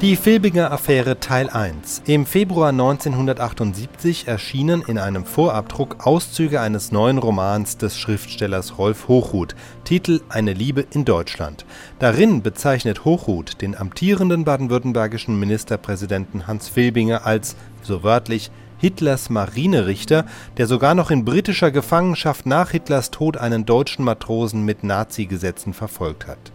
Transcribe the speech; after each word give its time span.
Die 0.00 0.16
Filbinger 0.16 0.72
Affäre 0.72 1.20
Teil 1.20 1.50
1. 1.50 2.04
Im 2.06 2.24
Februar 2.24 2.70
1978 2.70 4.28
erschienen 4.28 4.82
in 4.86 4.96
einem 4.96 5.26
Vorabdruck 5.26 6.06
Auszüge 6.06 6.62
eines 6.62 6.90
neuen 6.90 7.18
Romans 7.18 7.76
des 7.76 7.98
Schriftstellers 7.98 8.78
Rolf 8.78 9.08
Hochhuth, 9.08 9.54
Titel 9.84 10.22
Eine 10.30 10.54
Liebe 10.54 10.86
in 10.94 11.04
Deutschland. 11.04 11.66
Darin 11.98 12.40
bezeichnet 12.40 13.04
Hochhuth 13.04 13.60
den 13.60 13.76
amtierenden 13.76 14.44
baden-württembergischen 14.44 15.38
Ministerpräsidenten 15.38 16.46
Hans 16.46 16.70
Filbinger 16.70 17.26
als, 17.26 17.54
so 17.82 18.02
wörtlich, 18.02 18.50
Hitlers 18.78 19.28
Marinerichter, 19.28 20.24
der 20.56 20.66
sogar 20.66 20.94
noch 20.94 21.10
in 21.10 21.26
britischer 21.26 21.70
Gefangenschaft 21.70 22.46
nach 22.46 22.70
Hitlers 22.70 23.10
Tod 23.10 23.36
einen 23.36 23.66
deutschen 23.66 24.06
Matrosen 24.06 24.64
mit 24.64 24.82
Nazi-Gesetzen 24.82 25.74
verfolgt 25.74 26.26
hat. 26.26 26.52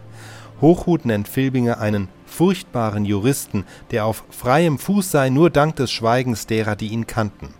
Hochhuth 0.60 1.04
nennt 1.04 1.28
Filbinger 1.28 1.78
einen 1.78 2.08
furchtbaren 2.36 3.06
Juristen, 3.06 3.64
der 3.90 4.04
auf 4.04 4.24
freiem 4.30 4.78
Fuß 4.78 5.10
sei 5.10 5.30
nur 5.30 5.48
dank 5.48 5.76
des 5.76 5.90
Schweigens 5.90 6.46
derer, 6.46 6.76
die 6.76 6.88
ihn 6.88 7.06
kannten. 7.06 7.54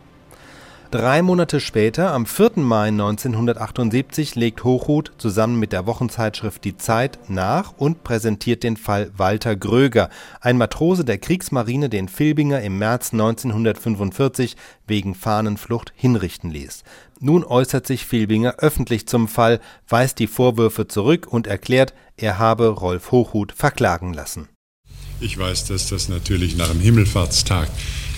Drei 0.92 1.20
Monate 1.20 1.58
später, 1.58 2.12
am 2.12 2.26
4. 2.26 2.52
Mai 2.56 2.88
1978, 2.88 4.36
legt 4.36 4.62
Hochhuth 4.62 5.12
zusammen 5.18 5.58
mit 5.58 5.72
der 5.72 5.84
Wochenzeitschrift 5.86 6.62
Die 6.62 6.76
Zeit 6.76 7.18
nach 7.28 7.74
und 7.76 8.04
präsentiert 8.04 8.62
den 8.62 8.76
Fall 8.76 9.10
Walter 9.16 9.56
Gröger, 9.56 10.10
ein 10.40 10.56
Matrose 10.56 11.04
der 11.04 11.18
Kriegsmarine, 11.18 11.88
den 11.88 12.08
Filbinger 12.08 12.60
im 12.60 12.78
März 12.78 13.12
1945 13.12 14.56
wegen 14.86 15.16
Fahnenflucht 15.16 15.92
hinrichten 15.96 16.50
ließ. 16.50 16.84
Nun 17.18 17.44
äußert 17.44 17.86
sich 17.86 18.06
Filbinger 18.06 18.56
öffentlich 18.58 19.08
zum 19.08 19.26
Fall, 19.26 19.58
weist 19.88 20.20
die 20.20 20.28
Vorwürfe 20.28 20.86
zurück 20.86 21.26
und 21.28 21.48
erklärt, 21.48 21.94
er 22.16 22.38
habe 22.38 22.68
Rolf 22.68 23.10
Hochhuth 23.10 23.52
verklagen 23.52 24.14
lassen. 24.14 24.48
Ich 25.20 25.38
weiß, 25.38 25.66
dass 25.66 25.88
das 25.88 26.08
natürlich 26.08 26.56
nach 26.56 26.70
dem 26.70 26.80
Himmelfahrtstag 26.80 27.68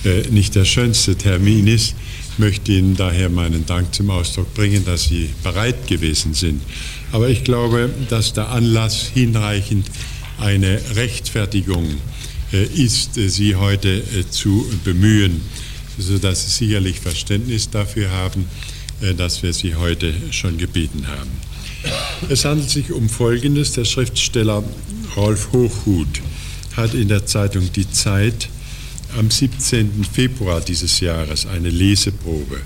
äh, 0.04 0.22
nicht 0.30 0.54
der 0.54 0.64
schönste 0.64 1.16
Termin 1.16 1.66
ist 1.66 1.94
möchte 2.38 2.72
Ihnen 2.72 2.96
daher 2.96 3.28
meinen 3.28 3.66
Dank 3.66 3.94
zum 3.94 4.10
Ausdruck 4.10 4.52
bringen, 4.54 4.84
dass 4.84 5.04
Sie 5.04 5.30
bereit 5.42 5.86
gewesen 5.86 6.34
sind. 6.34 6.62
Aber 7.12 7.28
ich 7.28 7.44
glaube, 7.44 7.90
dass 8.08 8.32
der 8.32 8.48
Anlass 8.50 9.10
hinreichend 9.12 9.86
eine 10.38 10.80
Rechtfertigung 10.94 11.96
äh, 12.52 12.64
ist, 12.64 13.18
äh, 13.18 13.28
Sie 13.28 13.56
heute 13.56 13.88
äh, 13.88 14.28
zu 14.28 14.66
bemühen, 14.84 15.40
sodass 15.98 16.44
Sie 16.44 16.66
sicherlich 16.66 17.00
Verständnis 17.00 17.70
dafür 17.70 18.10
haben, 18.10 18.46
dass 19.16 19.44
wir 19.44 19.52
Sie 19.52 19.76
heute 19.76 20.12
schon 20.32 20.58
gebeten 20.58 21.06
haben. 21.06 21.30
Es 22.28 22.44
handelt 22.44 22.68
sich 22.68 22.90
um 22.90 23.08
Folgendes. 23.08 23.72
Der 23.72 23.84
Schriftsteller 23.84 24.64
Rolf 25.16 25.52
Hochhuth 25.52 26.20
hat 26.78 26.94
in 26.94 27.08
der 27.08 27.26
Zeitung 27.26 27.72
Die 27.72 27.90
Zeit 27.90 28.48
am 29.18 29.32
17. 29.32 30.06
Februar 30.12 30.60
dieses 30.60 31.00
Jahres 31.00 31.44
eine 31.44 31.70
Leseprobe 31.70 32.60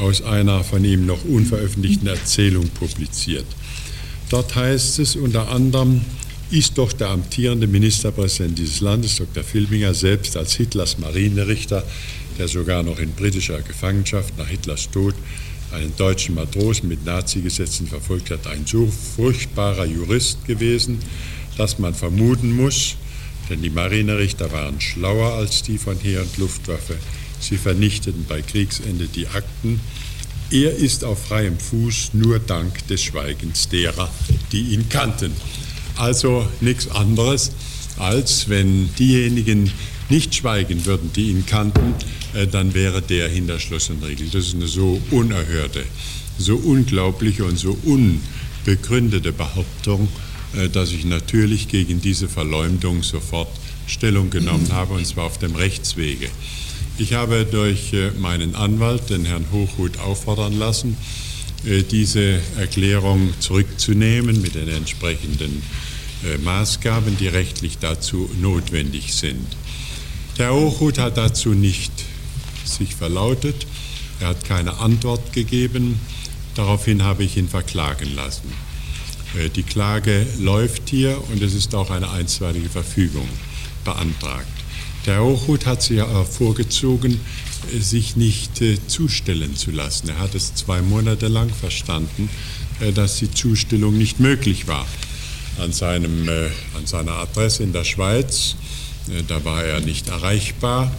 aus 0.00 0.22
einer 0.22 0.64
von 0.64 0.84
ihm 0.84 1.06
noch 1.06 1.24
unveröffentlichten 1.24 2.08
Erzählung 2.08 2.68
publiziert. 2.68 3.44
Dort 4.28 4.56
heißt 4.56 4.98
es 4.98 5.14
unter 5.14 5.50
anderem, 5.50 6.00
ist 6.50 6.78
doch 6.78 6.92
der 6.92 7.10
amtierende 7.10 7.68
Ministerpräsident 7.68 8.58
dieses 8.58 8.80
Landes, 8.80 9.16
Dr. 9.16 9.44
Filbinger, 9.44 9.94
selbst 9.94 10.36
als 10.36 10.54
Hitlers 10.54 10.98
Marinerichter, 10.98 11.84
der 12.38 12.48
sogar 12.48 12.82
noch 12.82 12.98
in 12.98 13.12
britischer 13.12 13.60
Gefangenschaft 13.62 14.36
nach 14.36 14.48
Hitlers 14.48 14.90
Tod 14.90 15.14
einen 15.72 15.94
deutschen 15.96 16.34
Matrosen 16.34 16.88
mit 16.88 17.04
Nazi-Gesetzen 17.04 17.86
verfolgt 17.86 18.30
hat, 18.30 18.48
ein 18.48 18.66
so 18.66 18.90
furchtbarer 19.14 19.84
Jurist 19.84 20.44
gewesen, 20.44 20.98
dass 21.56 21.78
man 21.78 21.94
vermuten 21.94 22.56
muss, 22.56 22.96
denn 23.48 23.62
die 23.62 23.70
Marinerichter 23.70 24.52
waren 24.52 24.80
schlauer 24.80 25.34
als 25.34 25.62
die 25.62 25.78
von 25.78 25.98
Heer 25.98 26.22
und 26.22 26.38
Luftwaffe. 26.38 26.96
Sie 27.40 27.56
vernichteten 27.56 28.26
bei 28.28 28.42
Kriegsende 28.42 29.06
die 29.06 29.28
Akten. 29.28 29.80
Er 30.50 30.74
ist 30.74 31.04
auf 31.04 31.26
freiem 31.26 31.58
Fuß 31.58 32.10
nur 32.14 32.38
dank 32.38 32.86
des 32.88 33.02
Schweigens 33.02 33.68
derer, 33.68 34.10
die 34.52 34.74
ihn 34.74 34.88
kannten. 34.88 35.32
Also 35.96 36.48
nichts 36.60 36.90
anderes, 36.90 37.50
als 37.98 38.48
wenn 38.48 38.94
diejenigen 38.98 39.70
nicht 40.08 40.34
schweigen 40.34 40.86
würden, 40.86 41.12
die 41.14 41.30
ihn 41.30 41.44
kannten, 41.44 41.94
äh, 42.34 42.46
dann 42.46 42.74
wäre 42.74 43.02
der 43.02 43.28
hinter 43.28 43.58
Schloss 43.58 43.90
und 43.90 44.02
Riegel. 44.02 44.28
Das 44.28 44.46
ist 44.46 44.54
eine 44.54 44.66
so 44.66 45.00
unerhörte, 45.10 45.84
so 46.38 46.56
unglaubliche 46.56 47.44
und 47.44 47.58
so 47.58 47.76
unbegründete 47.84 49.32
Behauptung, 49.32 50.08
dass 50.72 50.92
ich 50.92 51.04
natürlich 51.04 51.68
gegen 51.68 52.00
diese 52.00 52.28
Verleumdung 52.28 53.02
sofort 53.02 53.48
Stellung 53.86 54.30
genommen 54.30 54.72
habe, 54.72 54.94
und 54.94 55.06
zwar 55.06 55.24
auf 55.24 55.38
dem 55.38 55.54
Rechtswege. 55.54 56.28
Ich 56.98 57.12
habe 57.14 57.46
durch 57.50 57.92
äh, 57.92 58.10
meinen 58.18 58.54
Anwalt, 58.54 59.10
den 59.10 59.24
Herrn 59.24 59.46
Hochhuth, 59.52 59.98
auffordern 60.00 60.58
lassen, 60.58 60.96
äh, 61.64 61.82
diese 61.82 62.40
Erklärung 62.58 63.32
zurückzunehmen 63.40 64.40
mit 64.40 64.54
den 64.54 64.68
entsprechenden 64.68 65.62
Maßgaben, 66.42 67.16
die 67.16 67.28
rechtlich 67.28 67.78
dazu 67.78 68.28
notwendig 68.40 69.14
sind. 69.14 69.46
Der 70.36 70.52
Hochhuth 70.52 70.98
hat 70.98 71.16
dazu 71.16 71.50
nicht 71.50 71.92
sich 72.64 72.96
verlautet, 72.96 73.68
er 74.18 74.28
hat 74.28 74.44
keine 74.44 74.78
Antwort 74.78 75.32
gegeben, 75.32 76.00
daraufhin 76.56 77.04
habe 77.04 77.22
ich 77.22 77.36
ihn 77.36 77.48
verklagen 77.48 78.16
lassen. 78.16 78.52
Äh, 79.36 79.50
die 79.50 79.62
Klage 79.62 80.26
läuft 80.38 80.88
hier 80.88 81.20
und 81.30 81.42
es 81.42 81.54
ist 81.54 81.74
auch 81.74 81.90
eine 81.90 82.10
einstweilige 82.10 82.68
Verfügung 82.68 83.28
beantragt. 83.84 84.46
Der 85.06 85.22
Hochhut 85.22 85.66
hat 85.66 85.82
sich 85.82 85.98
ja 85.98 86.24
vorgezogen, 86.24 87.20
äh, 87.72 87.80
sich 87.80 88.16
nicht 88.16 88.60
äh, 88.60 88.78
zustellen 88.86 89.56
zu 89.56 89.70
lassen. 89.70 90.08
Er 90.08 90.18
hat 90.18 90.34
es 90.34 90.54
zwei 90.54 90.82
Monate 90.82 91.28
lang 91.28 91.50
verstanden, 91.50 92.28
dass 92.94 93.16
die 93.16 93.28
Zustellung 93.28 93.98
nicht 93.98 94.20
möglich 94.20 94.68
war. 94.68 94.86
An, 95.58 95.72
seinem, 95.72 96.28
an 96.28 96.86
seiner 96.86 97.14
Adresse 97.14 97.64
in 97.64 97.72
der 97.72 97.82
Schweiz, 97.82 98.54
da 99.26 99.44
war 99.44 99.64
er 99.64 99.80
nicht 99.80 100.06
erreichbar 100.06 100.92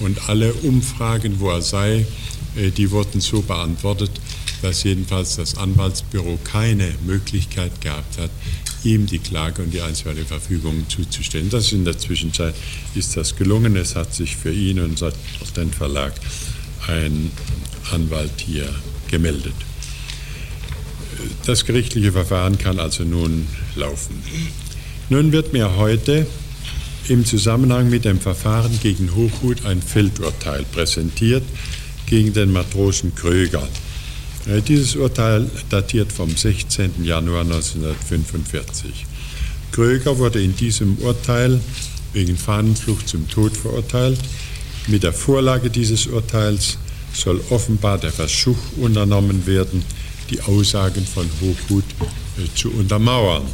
und 0.00 0.28
alle 0.28 0.52
Umfragen, 0.52 1.38
wo 1.38 1.50
er 1.50 1.62
sei, 1.62 2.04
die 2.76 2.90
wurden 2.90 3.20
so 3.20 3.40
beantwortet, 3.42 4.10
dass 4.62 4.84
jedenfalls 4.84 5.36
das 5.36 5.56
Anwaltsbüro 5.56 6.38
keine 6.44 6.94
Möglichkeit 7.04 7.80
gehabt 7.80 8.18
hat, 8.18 8.30
ihm 8.84 9.06
die 9.06 9.18
Klage 9.18 9.62
und 9.62 9.72
die 9.74 9.80
einstweilige 9.80 10.26
Verfügung 10.26 10.88
zuzustellen. 10.88 11.50
Das 11.50 11.72
in 11.72 11.84
der 11.84 11.98
Zwischenzeit 11.98 12.54
ist 12.94 13.16
das 13.16 13.36
gelungen. 13.36 13.76
Es 13.76 13.94
hat 13.96 14.14
sich 14.14 14.36
für 14.36 14.52
ihn 14.52 14.80
und 14.80 15.02
den 15.56 15.72
Verlag 15.72 16.14
ein 16.86 17.30
Anwalt 17.90 18.32
hier 18.38 18.68
gemeldet. 19.08 19.54
Das 21.44 21.64
gerichtliche 21.64 22.12
Verfahren 22.12 22.58
kann 22.58 22.78
also 22.78 23.04
nun 23.04 23.46
laufen. 23.76 24.22
Nun 25.08 25.32
wird 25.32 25.52
mir 25.52 25.76
heute 25.76 26.26
im 27.08 27.24
Zusammenhang 27.24 27.90
mit 27.90 28.04
dem 28.04 28.20
Verfahren 28.20 28.78
gegen 28.80 29.14
Hochhut 29.14 29.66
ein 29.66 29.82
Feldurteil 29.82 30.64
präsentiert 30.72 31.42
gegen 32.06 32.32
den 32.32 32.52
Matrosen 32.52 33.14
Kröger. 33.14 33.68
Äh, 34.46 34.60
dieses 34.62 34.96
Urteil 34.96 35.48
datiert 35.70 36.12
vom 36.12 36.36
16. 36.36 37.04
Januar 37.04 37.42
1945. 37.42 39.06
Kröger 39.70 40.18
wurde 40.18 40.42
in 40.42 40.54
diesem 40.56 40.98
Urteil 40.98 41.60
wegen 42.12 42.36
Fahnenflucht 42.36 43.08
zum 43.08 43.28
Tod 43.28 43.56
verurteilt. 43.56 44.18
Mit 44.88 45.02
der 45.04 45.12
Vorlage 45.12 45.70
dieses 45.70 46.06
Urteils 46.06 46.76
soll 47.12 47.40
offenbar 47.50 47.98
der 47.98 48.10
Versuch 48.10 48.58
unternommen 48.78 49.46
werden, 49.46 49.84
die 50.30 50.40
Aussagen 50.40 51.06
von 51.06 51.28
Hochhut 51.40 51.84
äh, 52.38 52.54
zu 52.54 52.70
untermauern. 52.70 53.44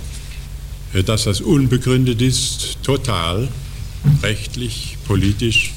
Äh, 0.94 1.02
dass 1.02 1.24
das 1.24 1.40
unbegründet 1.40 2.22
ist, 2.22 2.78
total, 2.82 3.48
rechtlich, 4.22 4.96
politisch, 5.06 5.72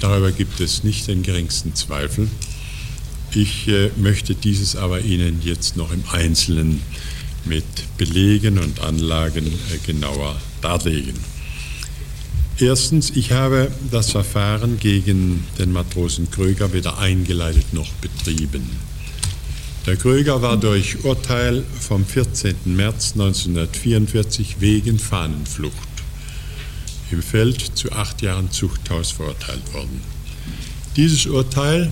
darüber 0.00 0.32
gibt 0.32 0.60
es 0.60 0.84
nicht 0.84 1.06
den 1.06 1.22
geringsten 1.22 1.74
Zweifel. 1.74 2.28
Ich 3.32 3.68
äh, 3.68 3.90
möchte 3.96 4.34
dieses 4.34 4.74
aber 4.74 5.00
Ihnen 5.00 5.40
jetzt 5.42 5.76
noch 5.76 5.92
im 5.92 6.02
Einzelnen 6.10 6.80
mit 7.44 7.64
Belegen 7.98 8.58
und 8.58 8.80
Anlagen 8.80 9.46
äh, 9.46 9.78
genauer 9.86 10.36
darlegen. 10.62 11.14
Erstens, 12.58 13.10
ich 13.10 13.32
habe 13.32 13.70
das 13.90 14.10
Verfahren 14.10 14.80
gegen 14.80 15.44
den 15.58 15.72
Matrosen 15.72 16.30
Kröger 16.30 16.72
weder 16.72 16.98
eingeleitet 16.98 17.72
noch 17.72 17.88
betrieben. 17.94 18.68
Der 19.86 19.96
Kröger 19.96 20.42
war 20.42 20.56
durch 20.56 21.04
Urteil 21.04 21.64
vom 21.80 22.04
14. 22.04 22.56
März 22.64 23.12
1944 23.12 24.56
wegen 24.60 24.98
Fahnenflucht 24.98 25.72
im 27.10 27.22
Feld 27.22 27.60
zu 27.74 27.92
acht 27.92 28.22
Jahren 28.22 28.50
Zuchthaus 28.50 29.12
verurteilt 29.12 29.72
worden. 29.72 30.02
Dieses 30.96 31.26
Urteil 31.26 31.90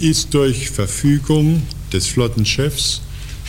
ist 0.00 0.34
durch 0.34 0.70
Verfügung 0.70 1.62
des 1.92 2.06
Flottenchefs 2.06 3.02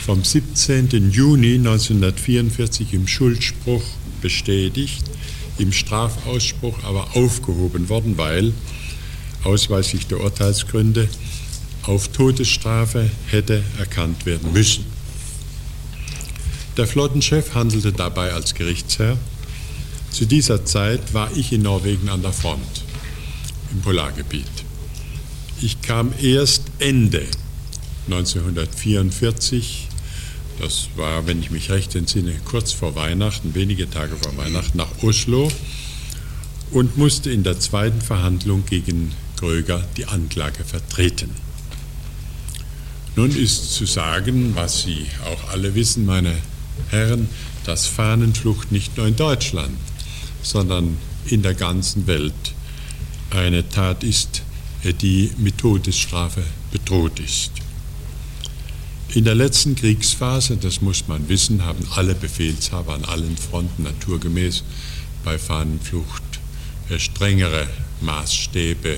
vom 0.05 0.23
17. 0.23 1.11
Juni 1.11 1.55
1944 1.55 2.93
im 2.93 3.07
Schuldspruch 3.07 3.83
bestätigt, 4.21 5.03
im 5.57 5.71
Strafausspruch 5.71 6.83
aber 6.83 7.15
aufgehoben 7.15 7.89
worden, 7.89 8.17
weil 8.17 8.53
ausweislich 9.43 10.07
der 10.07 10.19
Urteilsgründe 10.19 11.07
auf 11.83 12.07
Todesstrafe 12.09 13.09
hätte 13.27 13.63
erkannt 13.77 14.25
werden 14.25 14.53
müssen. 14.53 14.85
Der 16.77 16.87
Flottenchef 16.87 17.53
handelte 17.53 17.93
dabei 17.93 18.33
als 18.33 18.55
Gerichtsherr. 18.55 19.17
Zu 20.09 20.25
dieser 20.25 20.65
Zeit 20.65 21.13
war 21.13 21.29
ich 21.35 21.51
in 21.51 21.61
Norwegen 21.63 22.09
an 22.09 22.21
der 22.21 22.33
Front, 22.33 22.83
im 23.71 23.81
Polargebiet. 23.81 24.62
Ich 25.63 25.81
kam 25.81 26.13
erst 26.21 26.63
Ende 26.79 27.25
1944, 28.07 29.87
das 30.59 30.89
war, 30.97 31.25
wenn 31.25 31.39
ich 31.39 31.51
mich 31.51 31.71
recht 31.71 31.95
entsinne, 31.95 32.33
kurz 32.43 32.73
vor 32.73 32.95
Weihnachten, 32.95 33.55
wenige 33.55 33.89
Tage 33.89 34.17
vor 34.21 34.35
Weihnachten, 34.35 34.77
nach 34.77 34.89
Oslo 35.03 35.49
und 36.71 36.97
musste 36.97 37.31
in 37.31 37.43
der 37.43 37.61
zweiten 37.61 38.01
Verhandlung 38.01 38.65
gegen 38.65 39.13
Gröger 39.37 39.87
die 39.95 40.03
Anklage 40.03 40.65
vertreten. 40.65 41.29
Nun 43.15 43.33
ist 43.33 43.73
zu 43.73 43.85
sagen, 43.85 44.57
was 44.57 44.81
Sie 44.81 45.05
auch 45.23 45.51
alle 45.51 45.75
wissen, 45.75 46.05
meine 46.05 46.35
Herren, 46.89 47.29
dass 47.63 47.87
Fahnenflucht 47.87 48.73
nicht 48.73 48.97
nur 48.97 49.07
in 49.07 49.15
Deutschland, 49.15 49.77
sondern 50.41 50.97
in 51.25 51.41
der 51.41 51.53
ganzen 51.53 52.05
Welt 52.05 52.33
eine 53.29 53.69
Tat 53.69 54.03
ist, 54.03 54.41
die 54.91 55.31
mit 55.37 55.57
Todesstrafe 55.59 56.43
bedroht 56.71 57.19
ist. 57.19 57.51
In 59.13 59.23
der 59.23 59.35
letzten 59.35 59.75
Kriegsphase, 59.75 60.57
das 60.57 60.81
muss 60.81 61.07
man 61.07 61.29
wissen, 61.29 61.63
haben 61.63 61.85
alle 61.95 62.15
Befehlshaber 62.15 62.95
an 62.95 63.05
allen 63.05 63.37
Fronten 63.37 63.83
naturgemäß 63.83 64.63
bei 65.23 65.37
Fahnenflucht 65.37 66.23
strengere 66.97 67.67
Maßstäbe 68.01 68.97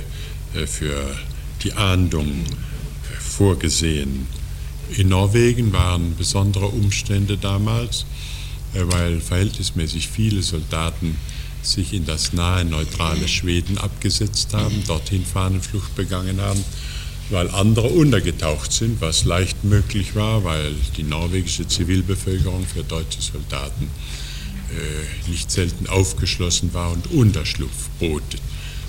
äh, 0.53 0.67
für 0.67 1.15
die 1.63 1.73
Ahndung 1.73 2.31
vorgesehen. 3.19 4.27
In 4.95 5.09
Norwegen 5.09 5.73
waren 5.73 6.15
besondere 6.15 6.67
Umstände 6.67 7.37
damals, 7.37 8.05
äh, 8.73 8.81
weil 8.83 9.19
verhältnismäßig 9.19 10.07
viele 10.07 10.41
Soldaten 10.41 11.17
sich 11.65 11.93
in 11.93 12.05
das 12.05 12.33
nahe 12.33 12.65
neutrale 12.65 13.27
Schweden 13.27 13.77
abgesetzt 13.77 14.53
haben, 14.53 14.83
dorthin 14.87 15.25
Fahnenflucht 15.25 15.95
begangen 15.95 16.41
haben, 16.41 16.63
weil 17.29 17.49
andere 17.49 17.87
untergetaucht 17.87 18.71
sind, 18.71 19.01
was 19.01 19.25
leicht 19.25 19.63
möglich 19.63 20.15
war, 20.15 20.43
weil 20.43 20.73
die 20.97 21.03
norwegische 21.03 21.67
Zivilbevölkerung 21.67 22.65
für 22.65 22.83
deutsche 22.83 23.21
Soldaten 23.21 23.89
äh, 24.71 25.29
nicht 25.29 25.49
selten 25.49 25.87
aufgeschlossen 25.87 26.73
war 26.73 26.91
und 26.91 27.11
Unterschlupf 27.11 27.89
bot. 27.99 28.23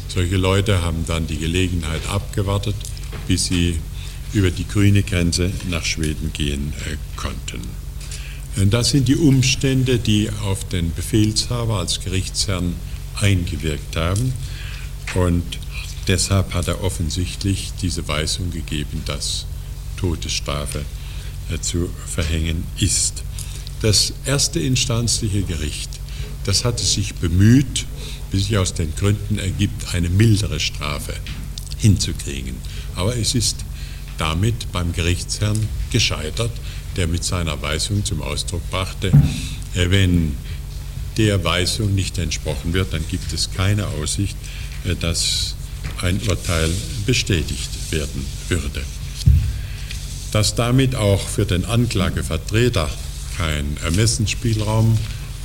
Solche 0.08 0.36
Leute 0.36 0.82
haben 0.82 1.04
dann 1.06 1.26
die 1.26 1.38
Gelegenheit 1.38 2.06
abgewartet, 2.08 2.76
bis 3.26 3.46
sie 3.46 3.78
über 4.32 4.50
die 4.50 4.66
grüne 4.66 5.02
Grenze 5.02 5.50
nach 5.70 5.84
Schweden 5.84 6.32
gehen 6.32 6.72
äh, 6.86 6.96
konnten. 7.16 7.85
Und 8.56 8.72
das 8.72 8.90
sind 8.90 9.08
die 9.08 9.16
Umstände, 9.16 9.98
die 9.98 10.30
auf 10.42 10.66
den 10.68 10.92
Befehlshaber 10.94 11.78
als 11.78 12.00
Gerichtsherrn 12.00 12.74
eingewirkt 13.20 13.96
haben. 13.96 14.32
Und 15.14 15.44
deshalb 16.08 16.54
hat 16.54 16.68
er 16.68 16.82
offensichtlich 16.82 17.72
diese 17.82 18.08
Weisung 18.08 18.50
gegeben, 18.50 19.02
dass 19.04 19.46
Todesstrafe 19.96 20.84
äh, 21.50 21.60
zu 21.60 21.90
verhängen 22.06 22.64
ist. 22.78 23.22
Das 23.82 24.14
erste 24.24 24.58
instanzliche 24.60 25.42
Gericht, 25.42 25.90
das 26.44 26.64
hatte 26.64 26.84
sich 26.84 27.14
bemüht, 27.14 27.86
wie 28.30 28.38
sich 28.38 28.56
aus 28.56 28.72
den 28.72 28.94
Gründen 28.96 29.38
ergibt, 29.38 29.94
eine 29.94 30.08
mildere 30.08 30.60
Strafe 30.60 31.12
hinzukriegen. 31.76 32.54
Aber 32.94 33.16
es 33.16 33.34
ist 33.34 33.56
damit 34.18 34.72
beim 34.72 34.92
Gerichtsherrn 34.92 35.68
gescheitert, 35.90 36.52
der 36.96 37.06
mit 37.06 37.24
seiner 37.24 37.60
Weisung 37.62 38.04
zum 38.04 38.22
Ausdruck 38.22 38.62
brachte, 38.70 39.12
wenn 39.74 40.34
der 41.16 41.42
Weisung 41.44 41.94
nicht 41.94 42.18
entsprochen 42.18 42.72
wird, 42.72 42.92
dann 42.92 43.06
gibt 43.08 43.32
es 43.32 43.50
keine 43.52 43.86
Aussicht, 43.86 44.36
äh, 44.84 44.94
dass 44.94 45.54
ein 46.02 46.20
Urteil 46.28 46.70
bestätigt 47.06 47.70
werden 47.90 48.26
würde. 48.48 48.82
Dass 50.32 50.54
damit 50.54 50.94
auch 50.94 51.26
für 51.26 51.46
den 51.46 51.64
Anklagevertreter 51.64 52.90
kein 53.36 53.76
Ermessensspielraum 53.82 54.98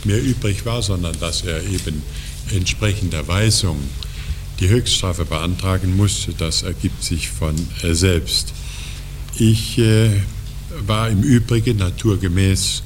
mehr 0.04 0.22
übrig 0.22 0.66
war, 0.66 0.82
sondern 0.82 1.18
dass 1.20 1.44
er 1.44 1.64
eben 1.64 2.02
entsprechend 2.52 3.14
der 3.14 3.28
Weisung 3.28 3.78
die 4.60 4.68
Höchststrafe 4.68 5.26
beantragen 5.26 5.96
musste, 5.96 6.34
das 6.34 6.64
ergibt 6.64 7.04
sich 7.04 7.30
von 7.30 7.56
äh, 7.84 7.94
selbst. 7.94 8.54
Ich 9.38 9.78
äh, 9.78 10.10
war 10.86 11.10
im 11.10 11.24
Übrigen 11.24 11.78
naturgemäß 11.78 12.84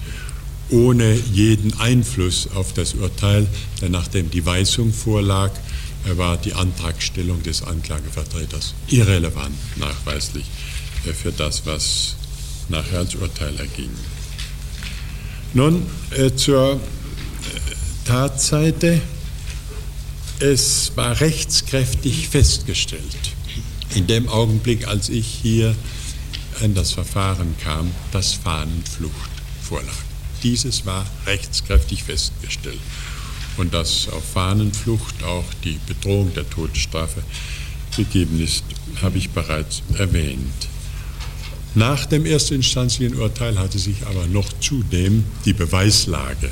ohne 0.70 1.14
jeden 1.32 1.80
Einfluss 1.80 2.50
auf 2.56 2.74
das 2.74 2.96
Urteil, 2.96 3.48
denn 3.82 3.92
nachdem 3.92 4.32
die 4.32 4.46
Weisung 4.46 4.92
vorlag, 4.92 5.52
äh, 6.06 6.18
war 6.18 6.38
die 6.38 6.54
Antragstellung 6.54 7.44
des 7.44 7.64
Anklagevertreters 7.64 8.74
irrelevant 8.88 9.56
nachweislich 9.78 10.46
äh, 11.06 11.14
für 11.14 11.32
das, 11.32 11.66
was 11.66 12.16
nachher 12.70 13.00
als 13.00 13.16
Urteil 13.16 13.56
erging. 13.58 13.92
Nun 15.54 15.86
äh, 16.12 16.34
zur 16.36 16.80
Tatseite. 18.06 19.02
Es 20.40 20.92
war 20.96 21.20
rechtskräftig 21.22 22.28
festgestellt, 22.28 23.34
in 23.96 24.06
dem 24.06 24.28
Augenblick, 24.28 24.88
als 24.88 25.08
ich 25.10 25.26
hier 25.26 25.76
in 26.62 26.74
das 26.74 26.92
Verfahren 26.92 27.56
kam, 27.64 27.92
dass 28.12 28.34
Fahnenflucht 28.34 29.30
vorlag. 29.62 29.94
Dieses 30.44 30.86
war 30.86 31.06
rechtskräftig 31.26 32.04
festgestellt. 32.04 32.80
Und 33.58 33.74
dass 33.74 34.10
auf 34.10 34.24
Fahnenflucht 34.34 35.24
auch 35.24 35.46
die 35.64 35.80
Bedrohung 35.88 36.34
der 36.34 36.50
Todesstrafe 36.50 37.24
gegeben 37.96 38.42
ist, 38.42 38.64
habe 39.02 39.18
ich 39.18 39.30
bereits 39.30 39.82
erwähnt. 39.98 40.68
Nach 41.74 42.06
dem 42.06 42.26
erstinstanzlichen 42.26 43.18
Urteil 43.18 43.58
hatte 43.60 43.80
sich 43.80 44.06
aber 44.06 44.28
noch 44.28 44.52
zudem 44.60 45.24
die 45.46 45.54
Beweislage 45.54 46.50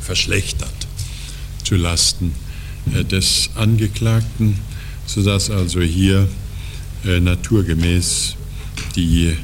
verschlechtert 0.00 0.86
zu 1.62 1.76
Lasten 1.76 2.34
äh, 2.92 3.04
des 3.04 3.50
Angeklagten, 3.54 4.58
sodass 5.06 5.50
also 5.50 5.80
hier 5.80 6.28
äh, 7.04 7.20
naturgemäß 7.20 8.36
die 8.96 9.36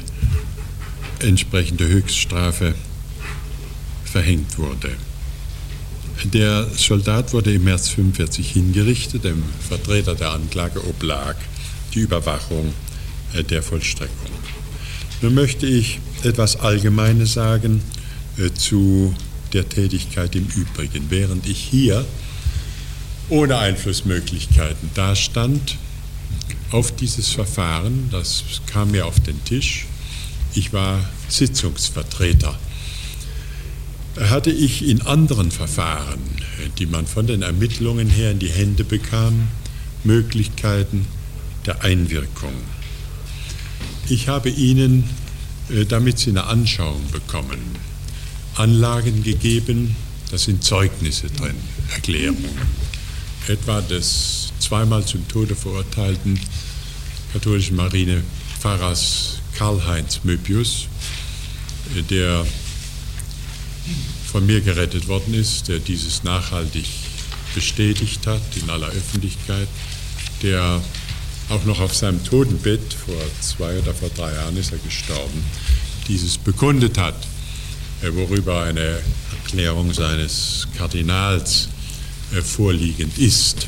entsprechende 1.19 1.87
Höchststrafe 1.87 2.75
verhängt 4.05 4.57
wurde. 4.57 4.91
Der 6.23 6.67
Soldat 6.75 7.33
wurde 7.33 7.53
im 7.53 7.63
März 7.63 7.89
1945 7.89 8.51
hingerichtet, 8.51 9.23
dem 9.23 9.43
Vertreter 9.67 10.15
der 10.15 10.31
Anklage 10.31 10.85
oblag 10.87 11.35
die 11.93 11.99
Überwachung 11.99 12.73
äh, 13.33 13.43
der 13.43 13.63
Vollstreckung. 13.63 14.31
Nun 15.21 15.33
möchte 15.33 15.65
ich 15.65 15.99
etwas 16.23 16.57
Allgemeines 16.57 17.33
sagen 17.33 17.81
äh, 18.37 18.51
zu 18.53 19.15
der 19.53 19.67
Tätigkeit 19.67 20.35
im 20.35 20.47
Übrigen. 20.55 21.07
Während 21.09 21.47
ich 21.47 21.57
hier 21.57 22.05
ohne 23.29 23.57
Einflussmöglichkeiten 23.57 24.91
dastand, 24.93 25.77
auf 26.71 26.95
dieses 26.95 27.29
Verfahren, 27.29 28.09
das 28.11 28.43
kam 28.65 28.91
mir 28.91 29.05
auf 29.05 29.19
den 29.19 29.43
Tisch. 29.43 29.85
Ich 30.53 30.73
war 30.73 31.07
Sitzungsvertreter. 31.27 32.57
Hatte 34.19 34.51
ich 34.51 34.87
in 34.87 35.01
anderen 35.01 35.51
Verfahren, 35.51 36.19
die 36.77 36.85
man 36.85 37.07
von 37.07 37.27
den 37.27 37.41
Ermittlungen 37.41 38.09
her 38.09 38.31
in 38.31 38.39
die 38.39 38.49
Hände 38.49 38.83
bekam, 38.83 39.47
Möglichkeiten 40.03 41.07
der 41.65 41.83
Einwirkung. 41.83 42.53
Ich 44.09 44.27
habe 44.27 44.49
Ihnen, 44.49 45.09
äh, 45.69 45.85
damit 45.85 46.19
Sie 46.19 46.31
eine 46.31 46.45
Anschauung 46.45 47.01
bekommen, 47.11 47.59
Anlagen 48.55 49.23
gegeben, 49.23 49.95
da 50.31 50.37
sind 50.37 50.63
Zeugnisse 50.63 51.27
drin, 51.27 51.55
Erklärungen. 51.93 52.81
Etwa 53.47 53.81
des 53.81 54.40
zweimal 54.61 55.05
zum 55.05 55.27
Tode 55.27 55.55
verurteilten 55.55 56.39
katholischen 57.33 57.75
Marinepfarrers 57.75 59.39
Karl-Heinz 59.57 60.21
Möbius, 60.23 60.87
der 62.09 62.45
von 64.31 64.45
mir 64.45 64.61
gerettet 64.61 65.07
worden 65.07 65.33
ist, 65.33 65.67
der 65.67 65.79
dieses 65.79 66.23
nachhaltig 66.23 66.85
bestätigt 67.53 68.25
hat 68.27 68.41
in 68.55 68.69
aller 68.69 68.87
Öffentlichkeit, 68.87 69.67
der 70.41 70.81
auch 71.49 71.65
noch 71.65 71.81
auf 71.81 71.93
seinem 71.93 72.23
Totenbett, 72.23 72.93
vor 72.93 73.15
zwei 73.41 73.77
oder 73.79 73.93
vor 73.93 74.09
drei 74.15 74.33
Jahren 74.33 74.55
ist 74.55 74.71
er 74.71 74.77
gestorben, 74.77 75.43
dieses 76.07 76.37
bekundet 76.37 76.97
hat, 76.97 77.15
worüber 78.01 78.63
eine 78.63 79.01
Erklärung 79.43 79.93
seines 79.93 80.67
Kardinals 80.77 81.67
äh, 82.33 82.41
vorliegend 82.41 83.17
ist. 83.17 83.67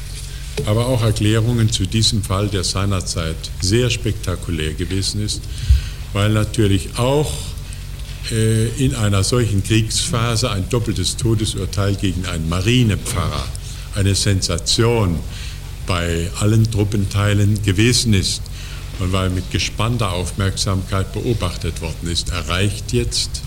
Aber 0.65 0.87
auch 0.87 1.01
Erklärungen 1.01 1.71
zu 1.71 1.85
diesem 1.85 2.23
Fall, 2.23 2.47
der 2.47 2.63
seinerzeit 2.63 3.35
sehr 3.61 3.89
spektakulär 3.89 4.73
gewesen 4.73 5.23
ist, 5.23 5.41
weil 6.13 6.29
natürlich 6.29 6.89
auch 6.97 7.31
äh, 8.31 8.67
in 8.83 8.95
einer 8.95 9.23
solchen 9.23 9.63
Kriegsphase 9.63 10.51
ein 10.51 10.69
doppeltes 10.69 11.17
Todesurteil 11.17 11.95
gegen 11.95 12.25
einen 12.25 12.47
Marinepfarrer 12.49 13.45
eine 13.95 14.15
Sensation 14.15 15.19
bei 15.85 16.29
allen 16.39 16.69
Truppenteilen 16.69 17.61
gewesen 17.63 18.13
ist 18.13 18.41
und 18.99 19.11
weil 19.11 19.29
mit 19.29 19.51
gespannter 19.51 20.13
Aufmerksamkeit 20.13 21.11
beobachtet 21.13 21.81
worden 21.81 22.09
ist, 22.09 22.29
erreicht 22.29 22.93
jetzt 22.93 23.41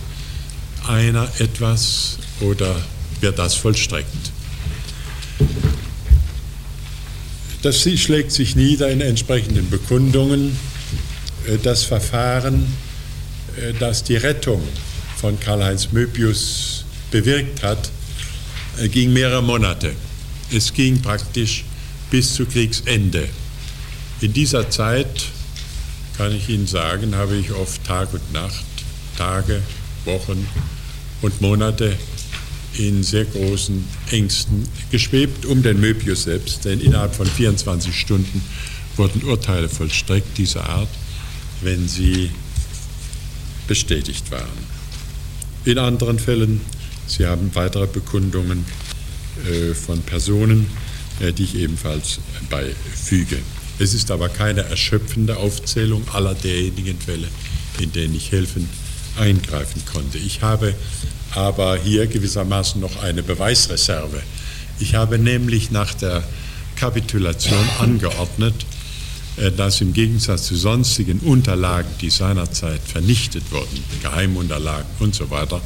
einer 0.87 1.29
etwas 1.39 2.19
oder 2.41 2.77
wird 3.21 3.39
das 3.39 3.55
vollstreckt. 3.55 4.33
Das 7.63 7.83
schlägt 7.83 8.33
sich 8.33 8.57
nieder 8.57 8.91
in 8.91 9.01
entsprechenden 9.01 9.69
Bekundungen. 9.71 10.57
Äh, 11.47 11.59
das 11.63 11.85
Verfahren, 11.85 12.67
äh, 13.57 13.73
das 13.79 14.05
die 14.05 14.17
Rettung 14.17 14.63
von 15.17 15.39
Karl-Heinz 15.41 15.93
Möbius 15.93 16.85
bewirkt 17.11 17.63
hat, 17.63 17.91
äh, 18.79 18.89
ging 18.89 19.13
mehrere 19.13 19.43
Monate. 19.43 19.93
Es 20.53 20.73
ging 20.73 21.01
praktisch 21.01 21.65
bis 22.11 22.35
zu 22.35 22.47
Kriegsende. 22.47 23.29
In 24.21 24.33
dieser 24.33 24.71
Zeit, 24.71 25.27
kann 26.17 26.35
ich 26.35 26.49
Ihnen 26.49 26.67
sagen, 26.67 27.15
habe 27.17 27.37
ich 27.37 27.53
oft 27.53 27.85
Tag 27.85 28.13
und 28.15 28.33
Nacht, 28.33 28.65
Tage, 29.19 29.61
Wochen 30.05 30.47
und 31.23 31.41
Monate 31.41 31.97
in 32.79 33.03
sehr 33.03 33.25
großen 33.25 33.85
Ängsten 34.11 34.69
geschwebt 34.91 35.47
um 35.47 35.63
den 35.63 35.81
Möbius 35.81 36.25
selbst, 36.25 36.65
denn 36.65 36.81
innerhalb 36.81 37.15
von 37.15 37.27
24 37.27 37.95
Stunden 37.95 38.43
wurden 38.97 39.23
Urteile 39.25 39.69
vollstreckt 39.69 40.39
dieser 40.39 40.69
Art, 40.69 40.89
wenn 41.63 41.89
sie 41.89 42.31
bestätigt 43.67 44.31
waren. 44.31 44.77
In 45.65 45.79
anderen 45.79 46.19
Fällen, 46.19 46.61
Sie 47.07 47.27
haben 47.27 47.55
weitere 47.55 47.87
Bekundungen 47.87 48.65
äh, 49.49 49.75
von 49.75 50.03
Personen, 50.03 50.67
äh, 51.21 51.33
die 51.33 51.45
ich 51.45 51.57
ebenfalls 51.57 52.19
beifüge. 52.51 53.39
Es 53.79 53.95
ist 53.95 54.11
aber 54.11 54.29
keine 54.29 54.63
erschöpfende 54.63 55.37
Aufzählung 55.37 56.03
aller 56.13 56.35
derjenigen 56.35 56.99
Fälle, 56.99 57.29
in 57.79 57.93
denen 57.93 58.15
ich 58.15 58.33
helfen 58.33 58.69
eingreifen 59.17 59.83
konnte. 59.93 60.19
Ich 60.19 60.43
habe 60.43 60.75
aber 61.35 61.77
hier 61.77 62.07
gewissermaßen 62.07 62.81
noch 62.81 63.03
eine 63.03 63.23
Beweisreserve. 63.23 64.23
Ich 64.79 64.95
habe 64.95 65.19
nämlich 65.19 65.71
nach 65.71 65.95
der 65.95 66.23
Kapitulation 66.77 67.69
angeordnet, 67.79 68.55
äh, 69.37 69.51
dass 69.51 69.81
im 69.81 69.93
Gegensatz 69.93 70.47
zu 70.47 70.57
sonstigen 70.57 71.21
Unterlagen, 71.21 71.91
die 72.01 72.11
seinerzeit 72.11 72.81
vernichtet 72.81 73.51
wurden, 73.51 73.83
Geheimunterlagen 74.03 74.91
und 75.01 75.15
so 75.15 75.31
weiter, 75.31 75.61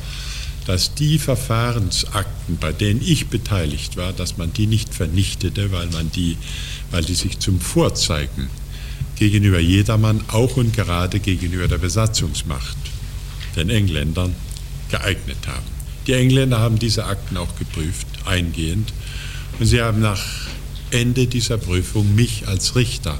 dass 0.67 0.95
die 0.95 1.19
Verfahrensakten, 1.19 2.59
bei 2.59 2.73
denen 2.73 3.01
ich 3.03 3.29
beteiligt 3.29 3.97
war, 3.97 4.13
dass 4.13 4.37
man 4.37 4.53
die 4.53 4.67
nicht 4.67 4.95
vernichtete, 4.95 5.73
weil 5.73 5.89
man 5.89 6.11
die, 6.13 6.37
weil 6.91 7.05
die 7.05 7.15
sich 7.15 7.39
zum 7.39 7.61
Vorzeigen 7.61 8.49
gegenüber 9.17 9.59
jedermann, 9.59 10.23
auch 10.29 10.57
und 10.57 10.75
gerade 10.75 11.19
gegenüber 11.19 11.67
der 11.67 11.79
Besatzungsmacht, 11.79 12.77
den 13.57 13.71
Engländern, 13.71 14.35
geeignet 14.91 15.47
haben. 15.47 15.67
Die 16.07 16.15
Engländer 16.15 16.59
haben 16.59 16.79
diese 16.79 17.05
Akten 17.05 17.37
auch 17.37 17.57
geprüft, 17.57 18.07
eingehend, 18.25 18.93
und 19.59 19.67
sie 19.67 19.83
haben 19.83 20.01
nach 20.01 20.23
Ende 20.91 21.27
dieser 21.27 21.59
Prüfung 21.59 22.15
mich 22.15 22.49
als 22.49 22.75
Richter 22.75 23.19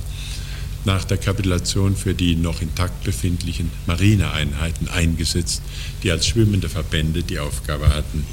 nach 0.85 1.05
der 1.05 1.19
Kapitulation 1.19 1.95
für 1.95 2.15
die 2.15 2.37
noch 2.37 2.63
intakt 2.63 3.05
befindlichen 3.05 3.71
Marineeinheiten 3.87 4.89
eingesetzt, 4.89 5.63
die 6.03 6.11
als 6.11 6.27
schwimmende 6.27 6.69
Verbände 6.69 7.23
die 7.23 7.39
Aufgabe 7.39 7.91
hatten, 7.91 8.25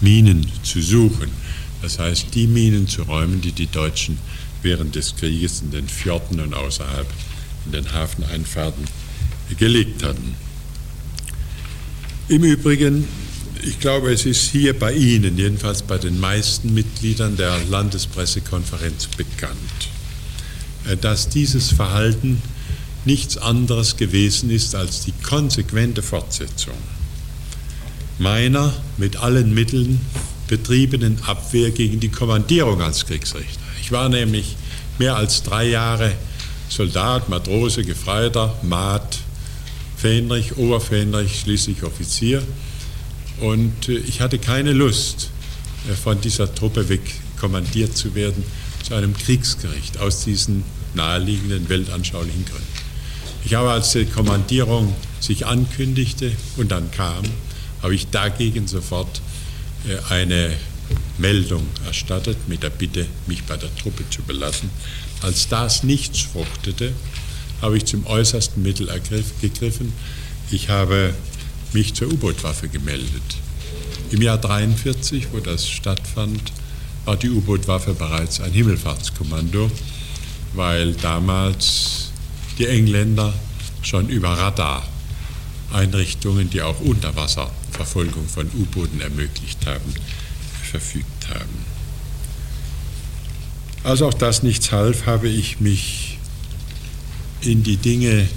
Minen 0.00 0.46
zu 0.62 0.80
suchen. 0.80 1.30
Das 1.82 1.98
heißt, 1.98 2.34
die 2.34 2.46
Minen 2.46 2.86
zu 2.86 3.02
räumen, 3.02 3.40
die 3.40 3.52
die 3.52 3.66
Deutschen 3.66 4.18
während 4.62 4.94
des 4.94 5.16
Krieges 5.16 5.60
in 5.60 5.70
den 5.70 5.88
Fjorden 5.88 6.40
und 6.40 6.54
außerhalb 6.54 7.06
in 7.66 7.72
den 7.72 7.92
Hafeneinfahrten 7.92 8.84
gelegt 9.58 10.02
hatten. 10.02 10.34
Im 12.28 12.44
Übrigen, 12.44 13.08
ich 13.62 13.80
glaube, 13.80 14.12
es 14.12 14.26
ist 14.26 14.50
hier 14.50 14.78
bei 14.78 14.92
Ihnen, 14.92 15.38
jedenfalls 15.38 15.80
bei 15.80 15.96
den 15.96 16.20
meisten 16.20 16.74
Mitgliedern 16.74 17.38
der 17.38 17.58
Landespressekonferenz 17.70 19.06
bekannt, 19.16 19.88
äh, 20.86 20.98
dass 20.98 21.30
dieses 21.30 21.72
Verhalten 21.72 22.42
nichts 23.06 23.38
anderes 23.38 23.96
gewesen 23.96 24.50
ist 24.50 24.74
als 24.74 25.06
die 25.06 25.14
konsequente 25.22 26.02
Fortsetzung 26.02 26.74
meiner 28.18 28.74
mit 28.98 29.16
allen 29.16 29.54
Mitteln 29.54 29.98
betriebenen 30.48 31.22
Abwehr 31.22 31.70
gegen 31.70 31.98
die 31.98 32.10
Kommandierung 32.10 32.82
als 32.82 33.06
Kriegsrichter. 33.06 33.62
Ich 33.80 33.90
war 33.90 34.10
nämlich 34.10 34.56
mehr 34.98 35.16
als 35.16 35.44
drei 35.44 35.68
Jahre 35.68 36.12
Soldat, 36.68 37.30
Matrose, 37.30 37.84
Gefreiter, 37.84 38.54
Maat 38.62 39.20
Fähnrich, 39.98 40.56
Oberfähnrich, 40.56 41.40
schließlich 41.40 41.82
Offizier. 41.82 42.42
Und 43.40 43.88
äh, 43.88 43.98
ich 43.98 44.20
hatte 44.20 44.38
keine 44.38 44.72
Lust, 44.72 45.30
äh, 45.90 45.94
von 45.94 46.20
dieser 46.20 46.54
Truppe 46.54 46.88
wegkommandiert 46.88 47.96
zu 47.96 48.14
werden 48.14 48.44
zu 48.82 48.94
einem 48.94 49.16
Kriegsgericht 49.16 49.98
aus 49.98 50.24
diesen 50.24 50.64
naheliegenden 50.94 51.68
weltanschaulichen 51.68 52.44
Gründen. 52.44 52.66
Ich 53.44 53.54
habe, 53.54 53.70
als 53.70 53.92
die 53.92 54.06
Kommandierung 54.06 54.94
sich 55.20 55.46
ankündigte 55.46 56.32
und 56.56 56.70
dann 56.70 56.90
kam, 56.90 57.24
habe 57.82 57.94
ich 57.94 58.08
dagegen 58.08 58.66
sofort 58.66 59.20
äh, 59.88 60.12
eine 60.12 60.56
Meldung 61.18 61.66
erstattet 61.86 62.36
mit 62.48 62.62
der 62.62 62.70
Bitte, 62.70 63.06
mich 63.26 63.42
bei 63.44 63.56
der 63.56 63.74
Truppe 63.76 64.04
zu 64.10 64.22
belassen. 64.22 64.70
Als 65.22 65.48
das 65.48 65.82
nichts 65.82 66.20
fruchtete, 66.20 66.92
habe 67.60 67.76
ich 67.76 67.84
zum 67.84 68.06
äußersten 68.06 68.62
Mittel 68.62 68.88
gegriffen. 69.40 69.92
Ich 70.50 70.68
habe 70.68 71.14
mich 71.72 71.94
zur 71.94 72.12
U-Boot-Waffe 72.12 72.68
gemeldet. 72.68 73.22
Im 74.10 74.22
Jahr 74.22 74.36
1943, 74.36 75.28
wo 75.32 75.40
das 75.40 75.68
stattfand, 75.68 76.52
war 77.04 77.16
die 77.16 77.30
U-Boot-Waffe 77.30 77.94
bereits 77.94 78.40
ein 78.40 78.52
Himmelfahrtskommando, 78.52 79.70
weil 80.54 80.94
damals 80.94 82.10
die 82.58 82.66
Engländer 82.66 83.32
schon 83.82 84.08
über 84.08 84.30
Radar-Einrichtungen, 84.30 86.50
die 86.50 86.62
auch 86.62 86.80
Unterwasserverfolgung 86.80 88.28
von 88.28 88.46
U-Booten 88.46 89.00
ermöglicht 89.00 89.66
haben, 89.66 89.94
verfügt 90.70 91.28
haben. 91.28 91.78
Als 93.84 94.02
auch 94.02 94.14
das 94.14 94.42
nichts 94.42 94.72
half, 94.72 95.06
habe 95.06 95.28
ich 95.28 95.60
mich 95.60 96.07
in 97.40 97.62
die 97.62 97.76
Dinge 97.76 98.28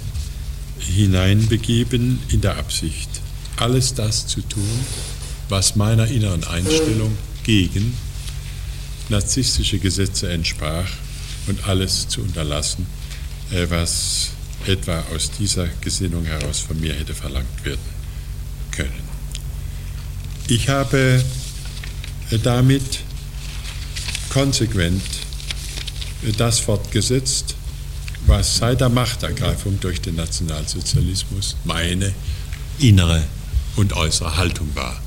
hineinbegeben 0.78 2.18
in 2.28 2.40
der 2.40 2.56
Absicht, 2.56 3.08
alles 3.56 3.94
das 3.94 4.26
zu 4.26 4.40
tun, 4.42 4.86
was 5.48 5.76
meiner 5.76 6.06
inneren 6.06 6.44
Einstellung 6.44 7.16
gegen 7.44 7.96
narzisstische 9.08 9.78
Gesetze 9.78 10.30
entsprach 10.30 10.88
und 11.46 11.68
alles 11.68 12.08
zu 12.08 12.22
unterlassen, 12.22 12.86
äh, 13.50 13.66
was 13.68 14.30
etwa 14.66 15.04
aus 15.14 15.30
dieser 15.38 15.66
Gesinnung 15.80 16.24
heraus 16.24 16.60
von 16.60 16.80
mir 16.80 16.94
hätte 16.94 17.14
verlangt 17.14 17.64
werden 17.64 17.80
können. 18.70 19.08
Ich 20.48 20.68
habe 20.68 21.22
äh, 22.30 22.38
damit 22.38 23.00
konsequent 24.30 25.02
äh, 26.26 26.32
das 26.32 26.60
fortgesetzt, 26.60 27.54
was 28.26 28.56
seit 28.56 28.80
der 28.80 28.88
Machtergreifung 28.88 29.78
durch 29.80 30.00
den 30.00 30.16
Nationalsozialismus 30.16 31.56
meine 31.64 32.12
innere 32.78 33.24
und 33.76 33.92
äußere 33.94 34.36
Haltung 34.36 34.68
war. 34.74 35.00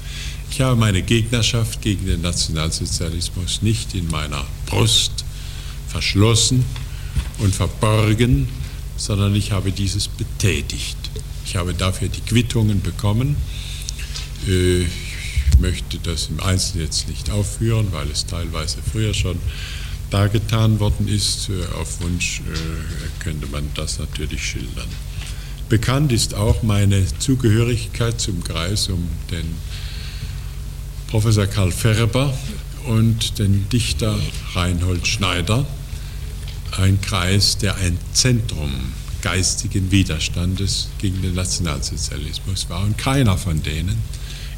Ich 0.52 0.62
habe 0.62 0.76
meine 0.76 1.02
Gegnerschaft 1.02 1.82
gegen 1.82 2.06
den 2.06 2.22
Nationalsozialismus 2.22 3.62
nicht 3.62 3.94
in 3.94 4.10
meiner 4.10 4.46
Brust 4.66 5.26
verschlossen 5.88 6.66
und 7.40 7.54
verborgen, 7.54 8.48
sondern 8.98 9.36
ich 9.36 9.52
habe 9.52 9.72
dieses 9.72 10.08
betätigt. 10.08 10.98
Ich 11.46 11.56
habe 11.56 11.74
dafür 11.74 12.08
die 12.08 12.22
Quittungen 12.22 12.82
bekommen. 12.82 13.36
Äh, 14.48 14.84
ich 14.84 15.60
möchte 15.60 16.00
das 16.00 16.28
im 16.28 16.40
Einzelnen 16.42 16.86
jetzt 16.86 17.08
nicht 17.08 17.30
aufführen, 17.30 17.88
weil 17.92 18.10
es 18.10 18.26
teilweise 18.26 18.78
früher 18.92 19.14
schon 19.14 19.40
dargetan 20.10 20.80
worden 20.80 21.08
ist. 21.08 21.50
Äh, 21.50 21.66
auf 21.80 22.02
Wunsch 22.02 22.42
äh, 22.42 23.24
könnte 23.24 23.48
man 23.48 23.70
das 23.76 24.00
natürlich 24.00 24.44
schildern. 24.44 24.90
Bekannt 25.70 26.12
ist 26.12 26.36
auch 26.36 26.62
meine 26.62 27.06
Zugehörigkeit 27.18 28.22
zum 28.22 28.44
Kreis 28.44 28.88
um 28.90 29.08
den 29.32 29.56
Professor 31.08 31.48
Karl 31.48 31.72
Ferber 31.72 32.38
und 32.86 33.40
den 33.40 33.68
Dichter 33.70 34.20
Reinhold 34.54 35.08
Schneider, 35.08 35.66
ein 36.78 37.02
Kreis, 37.02 37.58
der 37.58 37.78
ein 37.78 37.98
Zentrum 38.14 38.72
geistigen 39.22 39.90
Widerstandes 39.90 40.90
gegen 41.00 41.22
den 41.24 41.34
Nationalsozialismus 41.34 42.70
war. 42.70 42.84
Und 42.84 42.98
keiner 43.00 43.38
von 43.38 43.64
denen 43.64 43.98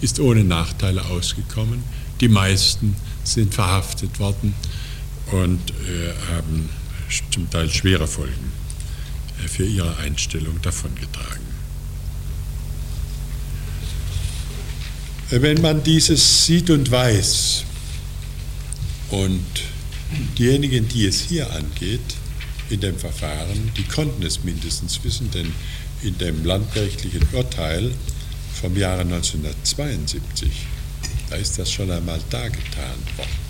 ist 0.02 0.20
ohne 0.20 0.44
Nachteile 0.44 1.06
ausgekommen. 1.06 1.84
Die 2.20 2.28
meisten 2.28 2.96
sind 3.24 3.54
verhaftet 3.54 4.20
worden 4.20 4.54
und 5.32 5.72
äh, 5.72 6.14
haben 6.32 6.70
zum 7.32 7.50
Teil 7.50 7.70
schwere 7.70 8.08
Folgen 8.08 8.52
äh, 9.44 9.48
für 9.48 9.66
ihre 9.66 9.98
Einstellung 9.98 10.62
davongetragen. 10.62 11.48
Wenn 15.30 15.62
man 15.62 15.84
dieses 15.84 16.46
sieht 16.46 16.70
und 16.70 16.90
weiß 16.90 17.66
und 19.10 19.44
diejenigen, 20.38 20.88
die 20.88 21.06
es 21.06 21.20
hier 21.20 21.52
angeht, 21.52 22.16
in 22.70 22.80
dem 22.80 22.98
Verfahren, 22.98 23.72
die 23.76 23.84
konnten 23.84 24.24
es 24.24 24.44
mindestens 24.44 25.04
wissen, 25.04 25.30
denn 25.32 25.54
in 26.02 26.18
dem 26.18 26.46
landgerichtlichen 26.46 27.28
Urteil 27.34 27.92
vom 28.62 28.76
Jahre 28.78 29.02
1972, 29.02 30.50
da 31.30 31.36
ist 31.36 31.60
das 31.60 31.72
schon 31.72 31.92
einmal 31.92 32.20
dargetan 32.30 32.98
worden, 33.18 33.47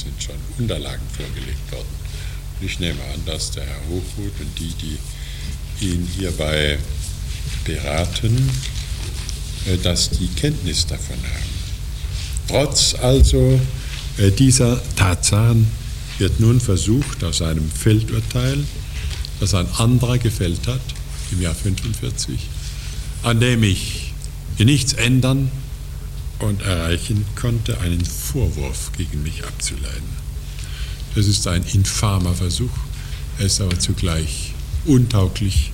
sind 0.00 0.22
schon 0.22 0.36
Unterlagen 0.58 1.06
vorgelegt 1.16 1.70
worden. 1.70 1.88
Und 2.60 2.66
ich 2.66 2.78
nehme 2.78 3.02
an, 3.14 3.20
dass 3.26 3.50
der 3.50 3.64
Herr 3.64 3.80
Hochhuth 3.88 4.40
und 4.40 4.58
die, 4.58 4.72
die 4.74 5.86
ihn 5.86 6.08
hierbei 6.16 6.78
beraten, 7.64 8.50
äh, 9.66 9.76
dass 9.78 10.10
die 10.10 10.28
Kenntnis 10.28 10.86
davon 10.86 11.16
haben. 11.16 11.52
Trotz 12.48 12.94
also 12.94 13.60
äh, 14.18 14.30
dieser 14.30 14.80
Tatsachen 14.96 15.66
wird 16.18 16.40
nun 16.40 16.60
versucht, 16.60 17.24
aus 17.24 17.42
einem 17.42 17.70
Feldurteil, 17.70 18.58
das 19.40 19.54
ein 19.54 19.66
anderer 19.78 20.18
gefällt 20.18 20.66
hat, 20.66 20.80
im 21.32 21.40
Jahr 21.40 21.54
1945, 21.54 22.38
an 23.22 23.40
dem 23.40 23.62
ich 23.62 24.12
nichts 24.58 24.92
ändern 24.92 25.50
und 26.42 26.62
erreichen 26.62 27.24
konnte, 27.34 27.80
einen 27.80 28.04
Vorwurf 28.04 28.92
gegen 28.96 29.22
mich 29.22 29.44
abzuleiten. 29.44 30.22
Das 31.14 31.26
ist 31.26 31.46
ein 31.46 31.64
infamer 31.72 32.34
Versuch, 32.34 32.70
er 33.38 33.46
ist 33.46 33.60
aber 33.60 33.78
zugleich 33.78 34.54
untauglich 34.84 35.72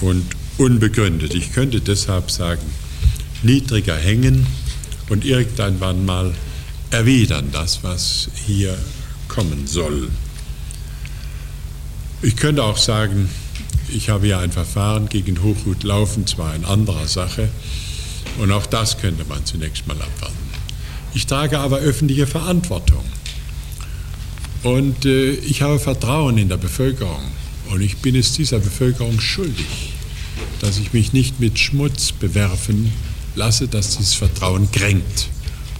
und 0.00 0.24
unbegründet. 0.58 1.34
Ich 1.34 1.52
könnte 1.52 1.80
deshalb 1.80 2.30
sagen, 2.30 2.62
niedriger 3.42 3.96
hängen 3.96 4.46
und 5.08 5.24
irgendwann 5.24 6.04
mal 6.04 6.34
erwidern 6.90 7.48
das, 7.52 7.82
was 7.82 8.28
hier 8.46 8.76
kommen 9.28 9.66
soll. 9.66 10.08
Ich 12.22 12.36
könnte 12.36 12.62
auch 12.62 12.78
sagen, 12.78 13.28
ich 13.88 14.08
habe 14.08 14.26
ja 14.28 14.40
ein 14.40 14.52
Verfahren 14.52 15.08
gegen 15.08 15.42
Hochhut 15.42 15.82
laufen, 15.82 16.26
zwar 16.26 16.54
in 16.54 16.64
anderer 16.64 17.06
Sache, 17.06 17.48
und 18.38 18.50
auch 18.50 18.66
das 18.66 18.98
könnte 18.98 19.24
man 19.24 19.44
zunächst 19.44 19.86
mal 19.86 20.00
abwarten. 20.00 20.36
Ich 21.14 21.26
trage 21.26 21.58
aber 21.58 21.78
öffentliche 21.78 22.26
Verantwortung. 22.26 23.04
Und 24.64 25.04
äh, 25.04 25.32
ich 25.32 25.62
habe 25.62 25.78
Vertrauen 25.78 26.38
in 26.38 26.48
der 26.48 26.56
Bevölkerung. 26.56 27.22
Und 27.70 27.80
ich 27.80 27.98
bin 27.98 28.16
es 28.16 28.32
dieser 28.32 28.58
Bevölkerung 28.58 29.20
schuldig, 29.20 29.92
dass 30.60 30.78
ich 30.78 30.92
mich 30.92 31.12
nicht 31.12 31.38
mit 31.40 31.58
Schmutz 31.58 32.12
bewerfen 32.12 32.92
lasse, 33.36 33.68
dass 33.68 33.96
dieses 33.96 34.14
Vertrauen 34.14 34.70
kränkt 34.72 35.28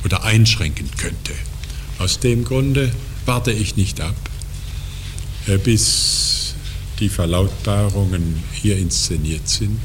oder 0.04 0.24
einschränken 0.24 0.88
könnte. 0.96 1.32
Aus 1.98 2.20
dem 2.20 2.44
Grunde 2.44 2.92
warte 3.26 3.52
ich 3.52 3.76
nicht 3.76 4.00
ab, 4.00 4.16
äh, 5.46 5.58
bis 5.58 6.54
die 7.00 7.08
Verlautbarungen 7.08 8.42
hier 8.52 8.78
inszeniert 8.78 9.48
sind, 9.48 9.80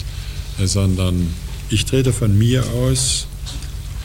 äh, 0.60 0.68
sondern 0.68 1.34
ich 1.70 1.86
trete 1.86 2.14
von 2.14 2.38
mir 2.38 2.66
aus 2.68 3.28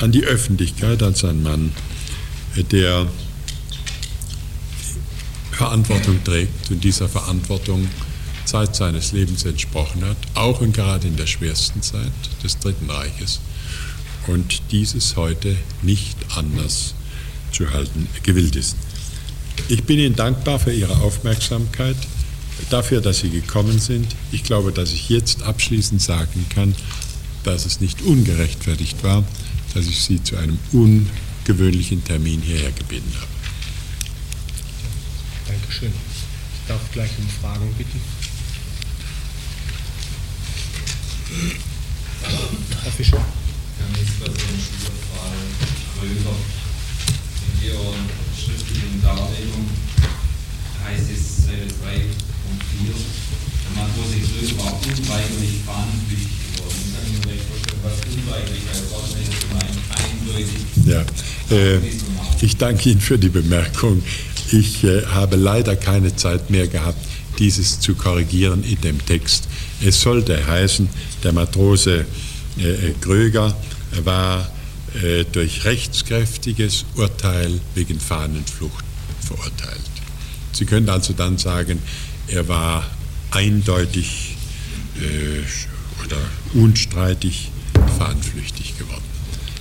an 0.00 0.12
die 0.12 0.24
Öffentlichkeit 0.24 1.02
als 1.02 1.24
ein 1.24 1.42
Mann, 1.42 1.72
der 2.70 3.06
Verantwortung 5.52 6.22
trägt 6.24 6.70
und 6.70 6.82
dieser 6.84 7.08
Verantwortung 7.08 7.88
Zeit 8.44 8.76
seines 8.76 9.12
Lebens 9.12 9.44
entsprochen 9.44 10.04
hat, 10.04 10.16
auch 10.34 10.60
und 10.60 10.74
gerade 10.74 11.08
in 11.08 11.16
der 11.16 11.26
schwersten 11.26 11.80
Zeit 11.80 12.12
des 12.42 12.58
Dritten 12.58 12.90
Reiches 12.90 13.40
und 14.26 14.62
dieses 14.70 15.16
heute 15.16 15.56
nicht 15.82 16.16
anders 16.36 16.94
zu 17.52 17.70
halten 17.70 18.08
gewillt 18.22 18.56
ist. 18.56 18.76
Ich 19.68 19.84
bin 19.84 19.98
Ihnen 19.98 20.16
dankbar 20.16 20.58
für 20.58 20.72
Ihre 20.72 20.96
Aufmerksamkeit, 20.98 21.96
dafür, 22.70 23.00
dass 23.00 23.20
Sie 23.20 23.30
gekommen 23.30 23.78
sind. 23.78 24.06
Ich 24.32 24.42
glaube, 24.44 24.72
dass 24.72 24.92
ich 24.92 25.08
jetzt 25.08 25.42
abschließend 25.42 26.02
sagen 26.02 26.46
kann, 26.50 26.74
dass 27.44 27.66
es 27.66 27.80
nicht 27.80 28.02
ungerechtfertigt 28.02 29.04
war, 29.04 29.22
dass 29.74 29.86
ich 29.86 30.00
Sie 30.00 30.22
zu 30.22 30.36
einem 30.36 30.58
ungewöhnlichen 30.72 32.02
Termin 32.02 32.40
hierher 32.40 32.72
gebeten 32.72 33.12
habe. 33.16 33.28
Dankeschön. 35.46 35.92
Ich 35.92 36.68
darf 36.68 36.80
gleich 36.92 37.10
um 37.18 37.28
Fragen 37.28 37.72
bitten. 37.76 38.00
Herr 42.82 42.92
Fischer. 42.92 43.18
Herr 43.78 43.88
Ministerpräsident 43.92 44.62
Kröger, 45.98 46.36
in 47.46 47.68
Ihrer 47.68 47.94
schriftlichen 48.36 49.02
Darlegung 49.02 49.68
heißt 50.84 51.10
es 51.12 51.44
Seite 51.44 51.66
3 51.82 51.94
und 52.50 52.62
4, 52.84 52.94
der 52.94 53.82
Matrose 53.82 54.20
Kröger 54.20 54.64
war 54.64 54.72
unweigerlich 54.72 55.54
fahnenflüchtig 55.66 56.43
Ja, 60.86 61.04
äh, 61.50 61.78
ich 62.40 62.56
danke 62.56 62.90
Ihnen 62.90 63.00
für 63.00 63.18
die 63.18 63.28
Bemerkung. 63.28 64.02
Ich 64.52 64.84
äh, 64.84 65.06
habe 65.06 65.36
leider 65.36 65.76
keine 65.76 66.14
Zeit 66.14 66.50
mehr 66.50 66.68
gehabt, 66.68 66.98
dieses 67.38 67.80
zu 67.80 67.94
korrigieren 67.94 68.62
in 68.64 68.80
dem 68.80 69.04
Text. 69.04 69.48
Es 69.84 70.00
sollte 70.00 70.46
heißen, 70.46 70.88
der 71.22 71.32
Matrose 71.32 72.06
äh, 72.58 72.92
Kröger 73.00 73.56
war 74.04 74.50
äh, 75.02 75.24
durch 75.24 75.64
rechtskräftiges 75.64 76.84
Urteil 76.96 77.60
wegen 77.74 77.98
Fahnenflucht 77.98 78.84
verurteilt. 79.20 79.80
Sie 80.52 80.66
können 80.66 80.88
also 80.88 81.12
dann 81.14 81.38
sagen, 81.38 81.80
er 82.28 82.46
war 82.46 82.84
eindeutig 83.30 84.36
äh, 84.96 85.42
oder 86.04 86.16
unstreitig 86.54 87.50
fahnenflüchtig 87.98 88.78
geworden. 88.78 89.02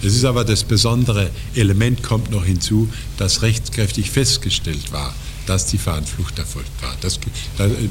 Es 0.05 0.15
ist 0.15 0.25
aber 0.25 0.43
das 0.43 0.65
besondere 0.65 1.29
Element 1.55 2.03
kommt 2.03 2.29
noch 2.29 2.43
hinzu, 2.43 2.89
das 3.17 3.41
rechtskräftig 3.41 4.11
festgestellt 4.11 4.91
war, 4.91 5.15
dass 5.45 5.65
die 5.67 5.77
Fahnenflucht 5.77 6.37
erfolgt 6.39 6.81
war. 6.81 6.93
Das, 6.99 7.19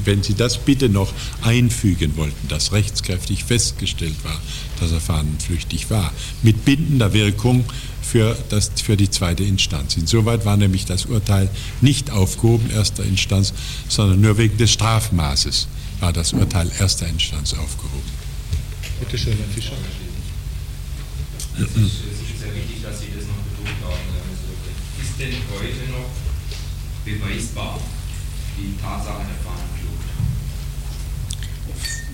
wenn 0.05 0.21
Sie 0.21 0.35
das 0.35 0.59
bitte 0.59 0.89
noch 0.89 1.11
einfügen 1.41 2.15
wollten, 2.15 2.47
dass 2.47 2.71
rechtskräftig 2.71 3.43
festgestellt 3.43 4.23
war, 4.23 4.39
dass 4.79 4.91
er 4.91 5.01
fahnenflüchtig 5.01 5.89
war, 5.89 6.11
mit 6.43 6.65
bindender 6.65 7.13
Wirkung 7.13 7.65
für, 8.03 8.37
das, 8.49 8.71
für 8.83 8.95
die 8.95 9.09
zweite 9.09 9.43
Instanz. 9.43 9.97
Insoweit 9.97 10.45
war 10.45 10.57
nämlich 10.57 10.85
das 10.85 11.05
Urteil 11.05 11.49
nicht 11.81 12.11
aufgehoben 12.11 12.69
erster 12.69 13.03
Instanz, 13.03 13.53
sondern 13.89 14.21
nur 14.21 14.37
wegen 14.37 14.57
des 14.57 14.71
Strafmaßes 14.71 15.67
war 15.99 16.13
das 16.13 16.33
Urteil 16.33 16.69
erster 16.79 17.07
Instanz 17.07 17.53
aufgehoben. 17.53 18.12
Bitte 19.03 19.17
schön, 19.17 19.37
Herr 19.37 19.53
Fischer. 19.53 19.75
Es 21.57 21.61
ist 21.61 22.39
sehr 22.39 22.55
wichtig, 22.55 22.81
dass 22.81 23.01
Sie 23.01 23.07
das 23.13 23.25
noch 23.27 23.35
betont 23.43 23.83
haben. 23.83 23.99
Ist 25.01 25.19
denn 25.19 25.35
heute 25.51 25.91
noch 25.91 26.09
beweisbar, 27.03 27.81
die 28.57 28.81
Tatsache 28.81 29.25
der 29.27 29.35
Fahnenflucht? 29.43 30.07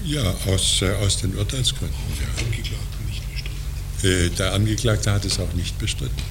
Ja, 0.03 0.33
aus, 0.51 0.81
äh, 0.81 0.95
aus 1.05 1.17
den 1.17 1.35
Urteilsgründen. 1.35 1.95
Ja. 2.19 2.25
Der 2.25 2.45
Angeklagte 2.47 3.03
nicht 3.05 3.21
bestritten. 3.31 4.25
Äh, 4.25 4.29
der 4.35 4.53
Angeklagte 4.53 5.11
hat 5.11 5.25
es 5.25 5.39
auch 5.39 5.53
nicht 5.53 5.77
bestritten. 5.77 6.23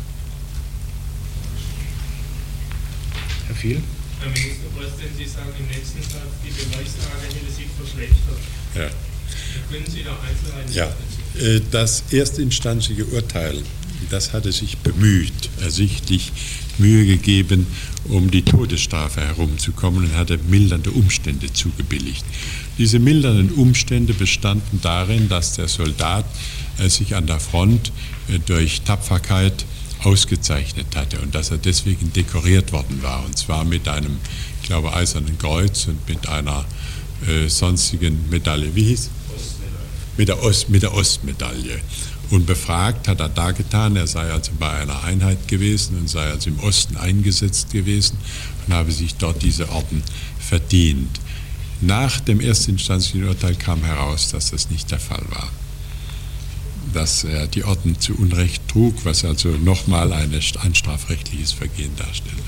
Herr 3.47 3.55
Viel? 3.55 3.81
Herr 4.19 4.31
Ministerpräsident, 4.31 5.17
Sie 5.17 5.25
sagen 5.25 5.53
im 5.57 5.67
nächsten 5.69 6.03
Tag, 6.03 6.27
die 6.45 6.51
Beweislage 6.51 7.29
hätte 7.33 7.53
sich 7.53 7.69
verschlechtert. 7.79 8.41
Ja. 8.75 8.91
Ja, 10.75 10.87
äh, 11.41 11.61
das 11.71 12.05
erstinstanzliche 12.11 13.05
Urteil, 13.07 13.63
das 14.11 14.33
hatte 14.33 14.53
sich 14.53 14.79
bemüht, 14.79 15.51
ersichtlich 15.61 16.33
Mühe 16.79 17.05
gegeben, 17.05 17.67
um 18.05 18.31
die 18.31 18.43
Todesstrafe 18.43 19.21
herumzukommen 19.21 20.05
und 20.05 20.17
hatte 20.17 20.39
mildernde 20.49 20.91
Umstände 20.91 21.53
zugebilligt. 21.53 22.25
Diese 22.79 22.99
mildernden 22.99 23.51
Umstände 23.51 24.15
bestanden 24.15 24.81
darin, 24.81 25.29
dass 25.29 25.55
der 25.55 25.69
Soldat 25.69 26.25
äh, 26.79 26.89
sich 26.89 27.15
an 27.15 27.27
der 27.27 27.41
Front 27.41 27.93
äh, 28.29 28.39
durch 28.39 28.83
Tapferkeit 28.83 29.65
ausgezeichnet 30.05 30.95
hatte 30.95 31.19
und 31.21 31.35
dass 31.35 31.51
er 31.51 31.59
deswegen 31.59 32.13
dekoriert 32.13 32.73
worden 32.73 33.03
war. 33.03 33.25
Und 33.25 33.37
zwar 33.37 33.65
mit 33.65 33.89
einem, 33.89 34.17
ich 34.63 34.69
glaube, 34.69 34.93
eisernen 34.93 35.37
Kreuz 35.39 35.87
und 35.89 36.09
mit 36.09 36.29
einer 36.29 36.65
äh, 37.27 37.49
sonstigen 37.49 38.31
Medaille. 38.31 38.75
Wie 38.75 38.85
hieß? 38.85 39.11
Mit 40.19 40.29
der, 40.29 40.43
Ost, 40.43 40.69
mit 40.69 40.83
der 40.83 40.93
Ostmedaille. 40.93 41.81
Und 42.31 42.45
befragt 42.45 43.09
hat 43.09 43.21
er 43.21 43.29
da 43.31 43.53
getan, 43.53 43.97
er 43.97 44.07
sei 44.07 44.31
also 44.31 44.51
bei 44.59 44.71
einer 44.71 45.05
Einheit 45.05 45.49
gewesen 45.49 45.97
und 45.97 46.11
sei 46.11 46.29
also 46.29 46.51
im 46.51 46.59
Osten 46.59 46.97
eingesetzt 46.97 47.71
gewesen 47.71 48.19
und 48.67 48.75
habe 48.75 48.93
sich 48.93 49.15
dort 49.15 49.43
diese 49.43 49.71
Orden 49.71 50.03
verdient. 50.39 51.21
Nach 51.81 52.21
dem 52.21 52.41
erstinstanzlichen 52.41 53.29
Urteil 53.29 53.55
kam 53.55 53.85
heraus, 53.85 54.31
dass 54.33 54.51
das 54.51 54.71
nicht 54.71 54.91
der 54.91 54.99
Fall 54.99 55.23
war. 55.31 55.49
Dass 56.93 57.23
er 57.23 57.47
die 57.47 57.63
Orden 57.63 57.99
zu 58.01 58.15
Unrecht 58.17 58.67
trug, 58.69 59.05
was 59.05 59.25
also 59.25 59.51
nochmal 59.51 60.13
ein 60.13 60.43
strafrechtliches 60.43 61.53
Vergehen 61.53 61.95
darstellte. 61.97 62.43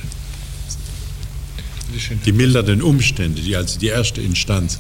Die 2.25 2.33
mildernden 2.33 2.83
Umstände, 2.83 3.41
die 3.41 3.57
also 3.57 3.79
die 3.79 3.89
erste 3.89 4.21
Instanz 4.21 4.79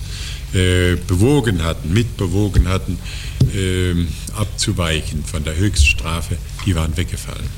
äh, 0.55 0.97
bewogen 1.07 1.63
hatten, 1.63 1.93
mitbewogen 1.93 2.69
hatten, 2.69 2.99
äh, 3.55 3.95
abzuweichen 4.35 5.25
von 5.25 5.45
der 5.45 5.57
Höchststrafe, 5.57 6.37
die 6.67 6.75
waren 6.75 6.97
weggefallen. 6.97 7.49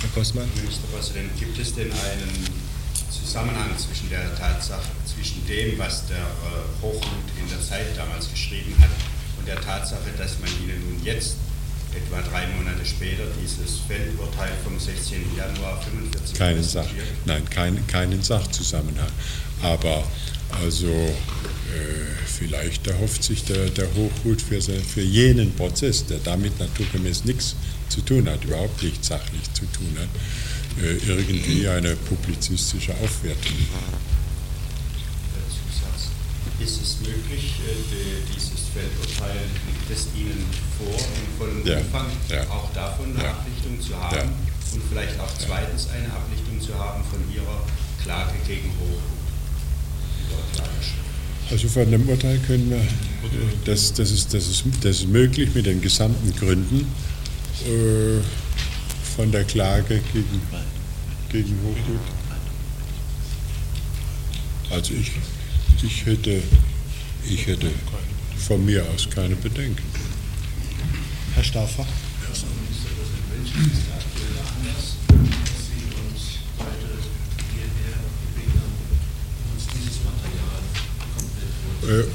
Herr 0.00 0.10
Kostmann? 0.14 0.48
Ministerpräsident, 0.56 1.38
gibt 1.38 1.58
es 1.58 1.74
denn 1.74 1.92
einen 1.92 2.46
Zusammenhang 3.10 3.70
zwischen 3.76 4.08
der 4.10 4.34
Tatsache, 4.36 4.90
zwischen 5.06 5.46
dem, 5.46 5.78
was 5.78 6.06
der 6.08 6.16
äh, 6.16 6.82
Hochmut 6.82 7.28
in 7.40 7.48
der 7.48 7.60
Zeit 7.60 7.96
damals 7.96 8.30
geschrieben 8.30 8.74
hat, 8.80 8.90
und 9.38 9.46
der 9.46 9.60
Tatsache, 9.60 10.10
dass 10.18 10.38
man 10.40 10.50
Ihnen 10.62 10.80
nun 10.88 11.04
jetzt, 11.04 11.36
etwa 11.94 12.22
drei 12.22 12.46
Monate 12.56 12.86
später, 12.86 13.24
dieses 13.42 13.80
Feldurteil 13.86 14.52
vom 14.64 14.78
16. 14.78 15.36
Januar 15.36 15.80
45 15.82 16.38
keinen 16.38 16.62
Sach, 16.62 16.86
Nein, 17.26 17.44
kein, 17.50 17.86
keinen 17.86 18.22
Sachzusammenhang. 18.22 19.10
Aber 19.62 20.04
also 20.60 20.86
äh, 20.88 22.26
vielleicht 22.26 22.86
erhofft 22.86 23.22
sich 23.24 23.44
der, 23.44 23.70
der 23.70 23.86
Hochhut 23.94 24.40
für, 24.42 24.60
für 24.60 25.02
jenen 25.02 25.54
Prozess, 25.54 26.04
der 26.06 26.18
damit 26.18 26.58
naturgemäß 26.58 27.24
nichts 27.24 27.54
zu 27.88 28.00
tun 28.02 28.28
hat, 28.28 28.44
überhaupt 28.44 28.82
nichts 28.82 29.08
sachlich 29.08 29.42
zu 29.54 29.64
tun 29.66 29.96
hat, 29.98 30.08
äh, 30.82 30.96
irgendwie 31.08 31.68
eine 31.68 31.94
publizistische 31.96 32.92
Aufwertung. 33.02 33.56
Ist 36.60 36.80
es 36.80 36.98
möglich, 37.00 37.54
äh, 37.66 38.22
dieses 38.32 38.68
Feldurteil 38.72 39.40
liegt 39.66 39.90
es 39.90 40.06
Ihnen 40.14 40.46
vor, 40.78 40.94
im 40.94 41.38
vollen 41.38 41.66
Ja, 41.66 41.78
Umfang 41.78 42.06
ja. 42.28 42.42
auch 42.50 42.72
davon 42.72 43.10
eine 43.16 43.24
Ja. 43.24 43.30
Ablichtung 43.32 43.80
zu 43.80 43.96
haben 43.98 44.30
und 44.72 44.82
vielleicht 44.88 45.18
auch 45.18 45.32
zweitens 45.38 45.88
eine 45.90 46.06
Ablichtung 46.12 46.60
zu 46.60 46.78
haben 46.78 47.02
von 47.10 47.18
Ihrer 47.34 47.66
Klage 48.04 48.34
gegen 48.46 48.70
Hochhut? 48.78 49.21
Also 51.50 51.68
von 51.68 51.90
dem 51.90 52.08
Urteil 52.08 52.38
können 52.46 52.70
wir, 52.70 52.78
äh, 52.78 52.84
das, 53.64 53.92
das, 53.92 54.10
ist, 54.10 54.32
das, 54.32 54.48
ist, 54.48 54.64
das 54.80 55.00
ist 55.00 55.08
möglich 55.08 55.54
mit 55.54 55.66
den 55.66 55.82
gesamten 55.82 56.34
Gründen 56.34 56.86
äh, 57.66 58.20
von 59.16 59.30
der 59.30 59.44
Klage 59.44 60.00
gegen, 60.12 60.40
gegen 61.30 61.58
Hochhut. 61.62 62.00
Also 64.70 64.94
ich, 64.94 65.12
ich, 65.84 66.06
hätte, 66.06 66.42
ich 67.28 67.46
hätte 67.46 67.70
von 68.38 68.64
mir 68.64 68.86
aus 68.94 69.08
keine 69.10 69.36
Bedenken. 69.36 69.84
Herr 71.34 71.44
Stauffer? 71.44 71.82
Äh, 71.82 71.86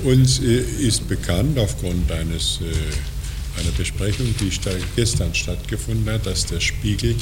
uns 0.03 0.39
äh, 0.39 0.59
ist 0.59 1.07
bekannt 1.07 1.59
aufgrund 1.59 2.11
eines, 2.11 2.59
äh, 2.61 3.59
einer 3.59 3.71
Besprechung, 3.71 4.33
die 4.39 4.51
gestern 4.95 5.33
stattgefunden 5.35 6.09
hat, 6.13 6.25
dass 6.25 6.45
der 6.45 6.59
Spiegel 6.59 7.15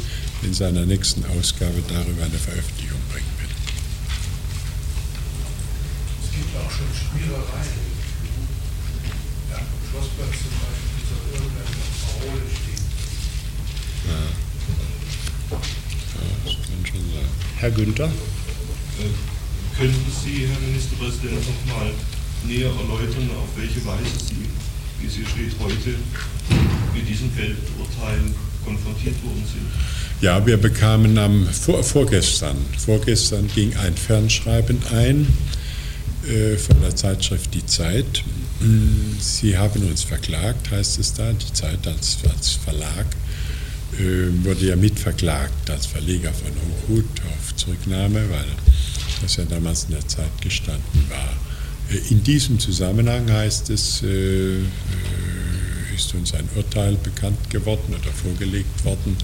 in 0.43 0.53
seiner 0.53 0.85
nächsten 0.85 1.23
Ausgabe 1.25 1.81
darüber 1.87 2.23
eine 2.23 2.37
Veröffentlichung 2.37 2.99
bringen 3.11 3.31
wird. 3.39 3.51
Es 6.23 6.31
gibt 6.31 6.55
auch 6.57 6.69
schon 6.69 6.87
Spielereien. 6.93 7.85
Ja, 9.49 9.57
am 9.57 9.81
Schlossplatz 9.89 10.35
zum 10.43 10.55
Beispiel 10.61 10.93
ist 11.01 11.09
doch 11.09 11.25
irgendeine 11.33 11.75
Parole 12.05 12.45
stehen. 12.51 12.85
Ja, 14.05 14.21
das 16.45 16.53
kann 16.53 16.85
schon 16.85 17.05
sein. 17.11 17.29
Herr 17.57 17.71
Günther? 17.71 18.05
Äh, 18.05 19.35
Könnten 19.77 20.11
Sie, 20.23 20.47
Herr 20.47 20.59
Ministerpräsident, 20.61 21.35
noch 21.35 21.75
mal 21.75 21.91
näher 22.47 22.69
erläutern, 22.69 23.29
auf 23.37 23.49
welche 23.57 23.85
Weise 23.85 24.17
Sie, 24.27 24.45
wie 24.99 25.07
es 25.07 25.15
hier 25.15 25.25
steht, 25.27 25.53
heute 25.59 25.95
mit 26.93 27.07
diesem 27.07 27.31
Feldurteil 27.31 28.19
konfrontiert 28.63 29.15
worden 29.23 29.43
sind? 29.45 29.65
Ja, 30.21 30.45
wir 30.45 30.57
bekamen 30.57 31.17
am 31.17 31.47
vor, 31.47 31.83
vorgestern, 31.83 32.57
vorgestern 32.77 33.47
ging 33.53 33.75
ein 33.77 33.95
Fernschreiben 33.95 34.79
ein 34.91 35.27
äh, 36.27 36.57
von 36.57 36.81
der 36.81 36.95
Zeitschrift 36.95 37.53
Die 37.53 37.65
Zeit. 37.65 38.23
Sie 39.19 39.57
haben 39.57 39.83
uns 39.89 40.03
verklagt, 40.03 40.71
heißt 40.71 40.97
es 40.99 41.13
da. 41.13 41.31
Die 41.33 41.53
Zeit 41.53 41.85
als, 41.85 42.17
als 42.33 42.51
Verlag 42.51 43.05
äh, 43.99 44.45
wurde 44.45 44.67
ja 44.67 44.75
mitverklagt 44.75 45.69
als 45.69 45.85
Verleger 45.85 46.31
von 46.33 46.49
Hochhut 46.49 47.05
auf 47.37 47.55
Zurücknahme, 47.55 48.29
weil 48.29 48.47
das 49.21 49.35
ja 49.35 49.43
damals 49.45 49.85
in 49.85 49.91
der 49.91 50.07
Zeit 50.07 50.41
gestanden 50.41 51.05
war. 51.09 51.44
Äh, 51.91 51.97
In 52.09 52.23
diesem 52.23 52.59
Zusammenhang 52.59 53.31
heißt 53.31 53.69
es, 53.69 54.01
äh, 54.03 54.57
äh, 54.57 54.63
ist 55.95 56.13
uns 56.13 56.33
ein 56.33 56.47
Urteil 56.55 56.97
bekannt 56.97 57.49
geworden 57.49 57.95
oder 57.99 58.11
vorgelegt 58.11 58.83
worden. 58.83 59.15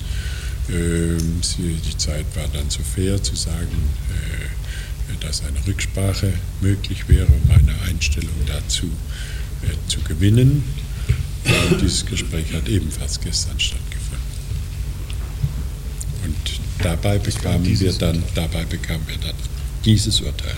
Ähm, 0.70 1.42
die 1.58 1.98
Zeit 1.98 2.26
war 2.36 2.48
dann 2.54 2.70
so 2.70 2.80
fair 2.84 3.22
zu 3.22 3.36
sagen, 3.36 3.90
dass 5.20 5.44
eine 5.44 5.60
Rücksprache 5.68 6.32
möglich 6.62 7.10
wäre, 7.10 7.28
um 7.28 7.52
eine 7.52 7.74
Einstellung 7.82 8.34
dazu 8.48 8.90
zu 9.88 10.00
gewinnen. 10.02 10.64
Und 11.70 11.82
dieses 11.82 12.06
Gespräch 12.06 12.54
hat 12.54 12.70
ebenfalls 12.70 13.20
gestern 13.20 13.60
stattgefunden. 13.60 14.24
Und 16.24 16.60
dabei 16.82 17.20
bekamen 17.20 17.80
wir 17.80 17.94
dann, 17.94 18.24
dabei 18.34 18.64
bekamen 18.64 19.06
wir 19.08 19.18
dann 19.18 19.36
dieses 19.84 20.22
Urteil. 20.22 20.56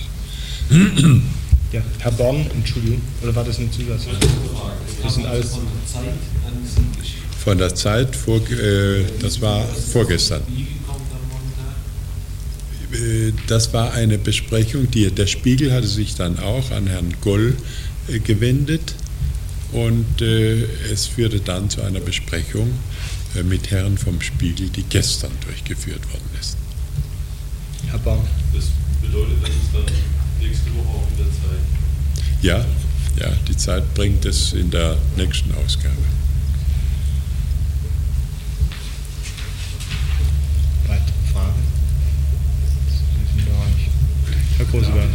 Ja, 1.74 1.82
Herr 2.00 2.12
Born, 2.12 2.46
Entschuldigung, 2.54 3.02
oder 3.24 3.34
war 3.36 3.44
das 3.44 3.58
ein 3.58 3.72
Zusatz? 3.72 4.04
Das 5.02 5.16
sind 5.16 5.26
alles. 5.26 5.58
Von 7.44 7.58
der 7.58 7.74
Zeit, 7.74 8.16
vor, 8.16 8.38
äh, 8.52 9.04
das 9.20 9.42
war 9.42 9.66
vorgestern. 9.66 10.44
Äh, 12.94 13.34
Das 13.48 13.74
war 13.74 13.92
eine 13.94 14.20
Besprechung, 14.20 14.90
die, 14.92 15.10
der 15.10 15.26
Spiegel 15.26 15.74
hatte 15.74 15.88
sich 15.88 16.14
dann 16.16 16.38
auch 16.40 16.70
an 16.70 16.86
Herrn 16.86 17.16
Goll 17.22 17.58
äh, 18.08 18.20
gewendet 18.20 18.94
und 19.72 20.22
äh, 20.22 20.64
es 20.92 21.08
führte 21.08 21.40
dann 21.40 21.72
zu 21.72 21.82
einer 21.82 22.00
Besprechung 22.02 22.72
äh, 23.36 23.42
mit 23.42 23.72
Herren 23.72 23.98
vom 23.98 24.22
Spiegel, 24.22 24.70
die 24.70 24.84
gestern 24.84 25.32
durchgeführt 25.46 26.06
worden 26.14 26.30
ist. 26.40 26.56
Herr 27.90 27.98
Born? 28.00 28.22
Das 28.54 28.66
bedeutet, 29.02 29.42
dass 29.42 29.50
es 29.50 29.72
dann 29.74 29.86
nächste 30.40 30.70
Woche 30.76 30.88
auch. 30.98 31.03
Ja, 32.43 32.58
ja, 33.17 33.32
die 33.47 33.56
Zeit 33.56 33.93
bringt 33.93 34.25
es 34.25 34.51
in 34.51 34.69
der 34.69 34.97
nächsten 35.15 35.49
Ausgabe. 35.56 35.95
Weitere 40.86 41.13
Fragen? 41.32 41.63
Herr 44.58 44.65
Groseberg? 44.65 45.08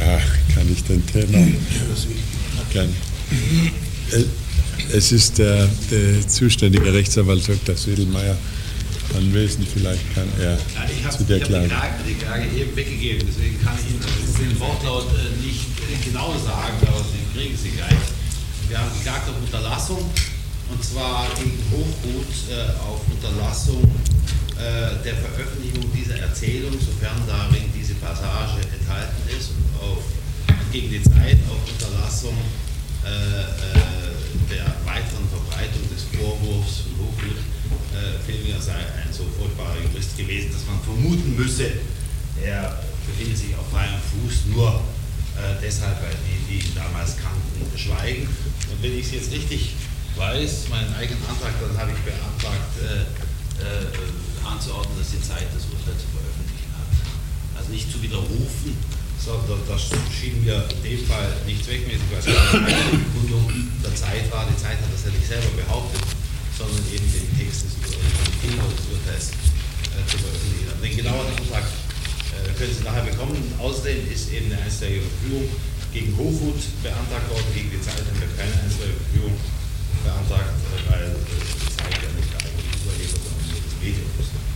Ach, 0.00 0.54
kann 0.54 0.72
ich 0.72 0.82
den 0.84 1.06
Tenor? 1.06 1.46
Kann. 2.72 2.88
Es 4.94 5.12
ist 5.12 5.36
der, 5.36 5.68
der 5.90 6.26
zuständige 6.26 6.90
Rechtsanwalt 6.94 7.46
Dr. 7.46 7.76
Sedelmeier 7.76 8.38
anwesend. 9.14 9.68
Vielleicht 9.68 10.02
kann 10.14 10.28
er 10.38 10.52
Ja, 10.54 10.84
ich 10.90 11.04
habe 11.04 11.16
zu 11.16 11.24
der 11.24 11.40
Klage. 11.40 11.68
Klage, 11.68 11.94
die 12.06 12.14
Klage 12.14 12.44
eben 12.56 12.74
weggegeben, 12.76 13.26
deswegen 13.26 13.62
kann 13.62 13.74
ich 13.78 13.92
Ihnen 13.92 14.50
den 14.50 14.60
Wortlaut 14.60 15.06
äh, 15.14 15.46
nicht 15.46 15.66
äh, 15.84 16.04
genau 16.04 16.32
sagen, 16.38 16.76
aber 16.86 17.04
Sie 17.04 17.38
kriegen 17.38 17.56
sie 17.56 17.70
gleich. 17.70 18.00
Wir 18.68 18.78
haben 18.78 18.90
geklagt 18.98 19.28
auf 19.28 19.36
Unterlassung 19.40 20.02
und 20.70 20.82
zwar 20.84 21.26
gegen 21.38 21.58
Hochgut 21.70 22.32
äh, 22.50 22.70
auf 22.82 23.00
Unterlassung 23.10 23.82
äh, 24.56 24.96
der 25.04 25.14
Veröffentlichung 25.14 25.84
dieser 25.94 26.18
Erzählung, 26.18 26.72
sofern 26.72 27.22
darin 27.26 27.70
diese 27.76 27.94
Passage 27.94 28.60
enthalten 28.72 29.22
ist, 29.38 29.50
und, 29.52 29.68
auf, 29.80 30.02
gegen 30.72 30.90
die 30.90 31.02
Zeit 31.02 31.38
auf 31.48 31.60
Unterlassung 31.70 32.36
äh, 33.04 33.08
äh, 33.08 34.16
der 34.50 34.66
weiteren 34.84 35.28
Verbreitung 35.30 35.84
des 35.92 36.02
Vorwurfs 36.18 36.82
von 36.88 37.06
Hochmut 37.06 37.38
äh, 37.38 37.55
Filminger 38.26 38.60
sei 38.60 38.74
ein 38.74 39.12
so 39.12 39.24
furchtbarer 39.38 39.76
Jurist 39.82 40.16
gewesen, 40.16 40.52
dass 40.52 40.66
man 40.66 40.80
vermuten 40.82 41.36
müsse, 41.36 41.72
er 42.42 42.82
befindet 43.06 43.38
sich 43.38 43.54
auf 43.56 43.70
freiem 43.70 43.96
Fuß 44.12 44.52
nur 44.54 44.82
äh, 45.36 45.56
deshalb, 45.62 46.00
weil 46.02 46.16
die, 46.24 46.36
die 46.48 46.66
ihn 46.66 46.74
damals 46.74 47.16
kannten, 47.16 47.60
schweigen. 47.76 48.28
Und 48.70 48.82
wenn 48.82 48.98
ich 48.98 49.06
es 49.06 49.12
jetzt 49.12 49.32
richtig 49.32 49.74
weiß, 50.16 50.68
meinen 50.68 50.92
eigenen 50.94 51.20
Antrag, 51.28 51.52
dann 51.60 51.76
habe 51.76 51.92
ich 51.92 52.00
beantragt, 52.04 52.72
äh, 52.80 53.04
äh, 53.60 53.88
anzuordnen, 54.44 54.96
dass 54.98 55.12
die 55.12 55.20
Zeit 55.20 55.48
das 55.52 55.64
Urteil 55.68 55.96
zu 55.96 56.08
veröffentlichen 56.12 56.72
hat. 56.76 56.88
Also 57.56 57.72
nicht 57.72 57.90
zu 57.90 58.00
widerrufen, 58.00 58.76
sondern 59.20 59.60
das 59.66 59.90
schien 60.12 60.44
mir 60.44 60.64
in 60.76 60.82
dem 60.84 61.02
Fall 61.06 61.32
nicht 61.46 61.64
zweckmäßig, 61.64 62.04
weil 62.12 62.20
es 62.20 62.26
keine 62.52 62.96
Bekundung 62.96 63.44
der 63.82 63.94
Zeit 63.94 64.30
war. 64.30 64.46
Die 64.48 64.56
Zeit 64.60 64.78
hat 64.78 64.92
das 64.92 65.04
ja 65.04 65.10
nicht 65.10 65.26
selber 65.26 65.50
behauptet, 65.56 66.04
sondern 66.58 66.82
eben 66.92 67.06
den 67.12 67.28
Text 67.36 67.64
des, 67.68 67.74
des 67.76 68.86
Urteils 68.92 69.32
äh, 69.92 70.02
zu 70.08 70.16
veröffentlichen. 70.18 70.68
Aber 70.72 70.80
den 70.80 70.96
genauen 70.96 71.26
Antrag 71.36 71.64
können 72.58 72.72
Sie 72.72 72.84
nachher 72.84 73.04
bekommen. 73.04 73.36
Außerdem 73.58 74.10
ist 74.12 74.32
eben 74.32 74.52
eine 74.52 74.62
einstweilige 74.62 75.02
Verfügung 75.02 75.48
gegen 75.92 76.16
Hochhut 76.16 76.60
beantragt 76.82 77.28
worden, 77.30 77.48
gegen 77.54 77.70
die 77.70 77.80
Zeit 77.80 78.00
haben 78.00 78.20
wir 78.20 78.28
keine 78.36 78.52
einstweilige 78.64 79.00
Verfügung 79.00 79.36
beantragt, 80.04 80.52
äh, 80.52 80.92
weil 80.92 81.04
äh, 81.08 81.16
die 81.16 81.72
Zeit 81.72 81.92
ja 82.00 82.10
nicht 82.16 82.30
nur 82.32 82.92
das 82.92 83.74
Medium 83.80 84.10
ist. 84.20 84.55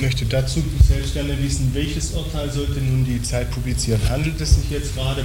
Ich 0.00 0.06
möchte 0.06 0.24
dazu 0.24 0.62
selbst 0.88 1.12
gerne 1.12 1.36
wissen, 1.42 1.68
welches 1.74 2.12
Urteil 2.12 2.50
sollte 2.50 2.80
nun 2.80 3.04
die 3.04 3.20
Zeit 3.20 3.50
publizieren? 3.50 4.00
Handelt 4.08 4.40
es 4.40 4.54
sich 4.54 4.70
jetzt 4.70 4.94
gerade 4.96 5.22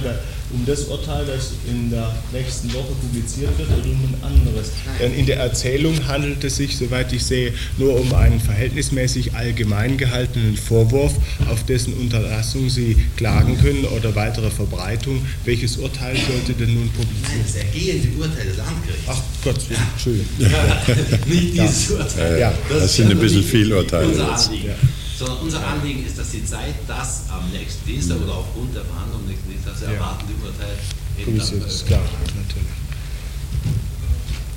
um 0.52 0.66
das 0.66 0.84
Urteil, 0.84 1.24
das 1.24 1.52
in 1.66 1.88
der 1.88 2.14
nächsten 2.30 2.70
Woche 2.74 2.92
publiziert 3.00 3.56
wird, 3.56 3.70
oder 3.70 3.88
um 3.88 4.04
ein 4.04 4.14
anderes? 4.22 4.72
Denn 5.00 5.14
in 5.14 5.24
der 5.24 5.38
Erzählung 5.38 6.06
handelt 6.06 6.44
es 6.44 6.56
sich, 6.56 6.76
soweit 6.76 7.10
ich 7.14 7.24
sehe, 7.24 7.54
nur 7.78 7.98
um 7.98 8.12
einen 8.12 8.38
verhältnismäßig 8.38 9.34
allgemein 9.34 9.96
gehaltenen 9.96 10.58
Vorwurf, 10.58 11.14
auf 11.48 11.64
dessen 11.64 11.94
Unterlassung 11.94 12.68
Sie 12.68 12.98
klagen 13.16 13.58
können 13.58 13.86
oder 13.86 14.14
weitere 14.14 14.50
Verbreitung. 14.50 15.24
Welches 15.46 15.78
Urteil 15.78 16.16
sollte 16.16 16.52
denn 16.52 16.74
nun 16.74 16.90
publiziert 16.90 17.30
Nein, 17.30 17.40
das 17.46 17.54
ergehende 17.54 18.08
Urteil 18.18 18.44
des 18.44 18.56
Landgerichts. 18.58 19.06
Ach 19.06 19.22
Gott, 19.42 19.60
Entschuldigung. 19.94 20.26
nicht 21.26 21.54
dieses 21.54 21.90
Urteil. 21.92 22.40
Ja. 22.40 22.52
Das 22.68 22.94
sind 22.94 23.10
ein 23.10 23.18
bisschen 23.18 23.42
viel 23.42 23.72
Urteile 23.72 24.12
jetzt. 24.12 24.50
Anliegen. 24.74 24.88
Sondern 25.18 25.38
unser 25.38 25.66
Anliegen 25.66 26.04
ist, 26.06 26.18
dass 26.18 26.30
die 26.30 26.44
Zeit 26.44 26.74
das 26.86 27.24
am 27.30 27.50
nächsten 27.50 27.86
Dienstag 27.86 28.20
oder 28.20 28.34
aufgrund 28.34 28.74
der 28.74 28.84
Verhandlungen 28.84 29.24
am 29.24 29.30
nächsten 29.30 29.48
Dienstag, 29.50 29.74
Ja. 29.82 29.92
erwartende 29.94 30.34
Urteil 30.44 30.76
eben 31.18 31.24
Publiziert 31.32 31.62
dann, 31.62 31.68
ist 31.70 31.86
klar, 31.86 32.02
natürlich. 32.36 32.74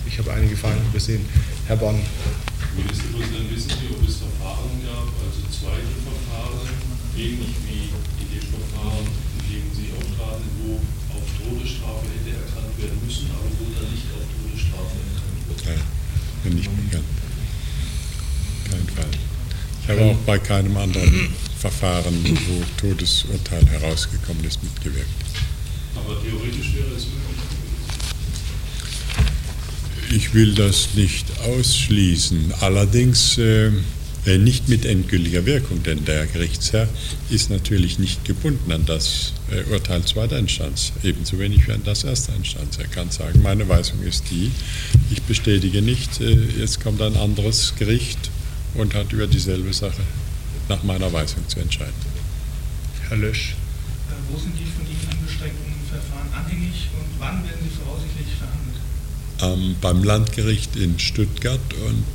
Ich 0.08 0.18
habe 0.18 0.34
einige 0.34 0.58
Fragen 0.58 0.82
übersehen. 0.90 1.26
Herr 1.68 1.78
Born. 1.78 2.02
Ministerpräsident, 2.76 3.48
wissen 3.56 3.72
Sie, 3.72 3.88
ob 3.94 4.02
es 4.08 4.18
Verfahren 4.20 4.74
gab, 4.84 5.08
also 5.22 5.40
zweite 5.48 5.94
Verfahren, 6.04 6.68
ähnlich 7.16 7.56
wie 7.68 7.88
in 8.20 8.28
dem 8.28 8.46
Verfahren, 8.50 9.06
in 9.06 9.44
dem 9.48 9.66
Sie 9.72 9.88
auftraten, 9.96 10.46
wo 10.64 10.80
auf 11.14 11.26
Todesstrafe 11.40 12.04
hätte 12.10 12.36
erkannt 12.36 12.74
werden 12.78 13.00
müssen, 13.06 13.30
aber 13.32 13.48
wo 13.60 13.66
dann 13.80 13.90
nicht 13.92 14.08
auf 14.12 14.26
Todesstrafe 14.28 14.96
erkannt 14.98 15.42
wird? 15.48 15.60
Nein, 16.44 16.54
nicht 16.56 16.72
bekannt. 16.74 17.10
Kein 18.70 18.88
Fall. 18.96 19.12
Ich 19.90 19.96
habe 19.98 20.12
auch 20.12 20.18
bei 20.18 20.38
keinem 20.38 20.78
anderen 20.78 21.30
Verfahren, 21.58 22.14
wo 22.24 22.64
Todesurteil 22.80 23.66
herausgekommen 23.66 24.44
ist, 24.46 24.62
mitgewirkt. 24.62 25.10
Aber 25.96 26.16
theoretisch 26.22 26.76
wäre 26.76 26.96
es 26.96 27.08
möglich. 27.08 27.40
Ich 30.16 30.36
will 30.36 30.54
das 30.54 30.90
nicht 30.94 31.26
ausschließen, 31.40 32.54
allerdings 32.60 33.40
äh, 33.40 33.72
äh, 34.28 34.38
nicht 34.38 34.70
mit 34.70 34.86
endgültiger 34.86 35.48
Wirkung, 35.48 35.82
denn 35.82 36.06
der 36.06 36.28
Gerichtsherr 36.28 36.88
ist 37.32 37.50
natürlich 37.50 37.98
nicht 37.98 38.24
gebunden 38.26 38.72
an 38.72 38.86
das 38.86 39.34
äh, 39.50 39.64
Urteil 39.74 40.04
zweiter 40.04 40.38
Instanz, 40.38 40.92
ebenso 41.02 41.40
wenig 41.40 41.68
wie 41.68 41.72
an 41.72 41.82
das 41.84 42.04
erster 42.04 42.36
Instanz. 42.36 42.78
Er 42.78 42.86
kann 42.86 43.10
sagen, 43.10 43.42
meine 43.42 43.68
Weisung 43.68 44.04
ist 44.04 44.26
die, 44.30 44.52
ich 45.10 45.24
bestätige 45.24 45.82
nicht, 45.82 46.22
äh, 46.22 46.38
jetzt 46.60 46.80
kommt 46.80 47.02
ein 47.02 47.18
anderes 47.18 47.74
Gericht 47.80 48.30
und 48.76 48.94
hat 48.94 49.12
über 49.12 49.28
dieselbe 49.28 49.74
Sache 49.74 50.02
nach 50.68 50.84
meiner 50.84 51.12
Weisung 51.12 51.48
zu 51.48 51.60
entscheiden. 51.60 51.94
Herr 53.08 53.18
Lösch. 53.18 53.56
Äh, 54.10 54.14
Wo 54.32 54.38
sind 54.38 54.54
die 54.58 54.66
von 54.66 54.86
Ihnen 54.86 55.08
angestrengten 55.12 55.74
Verfahren 55.90 56.30
anhängig 56.34 56.90
und 56.94 57.20
wann 57.20 57.44
werden 57.44 57.60
sie 57.64 57.76
voraussichtlich 57.76 58.28
verhandelt? 58.38 58.80
Ähm, 59.42 59.76
beim 59.82 60.04
Landgericht 60.04 60.76
in 60.76 61.00
Stuttgart 61.00 61.74
und 61.88 62.06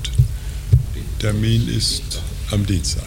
Termin 1.19 1.69
ist 1.69 2.21
am 2.51 2.65
Dienstag. 2.67 3.05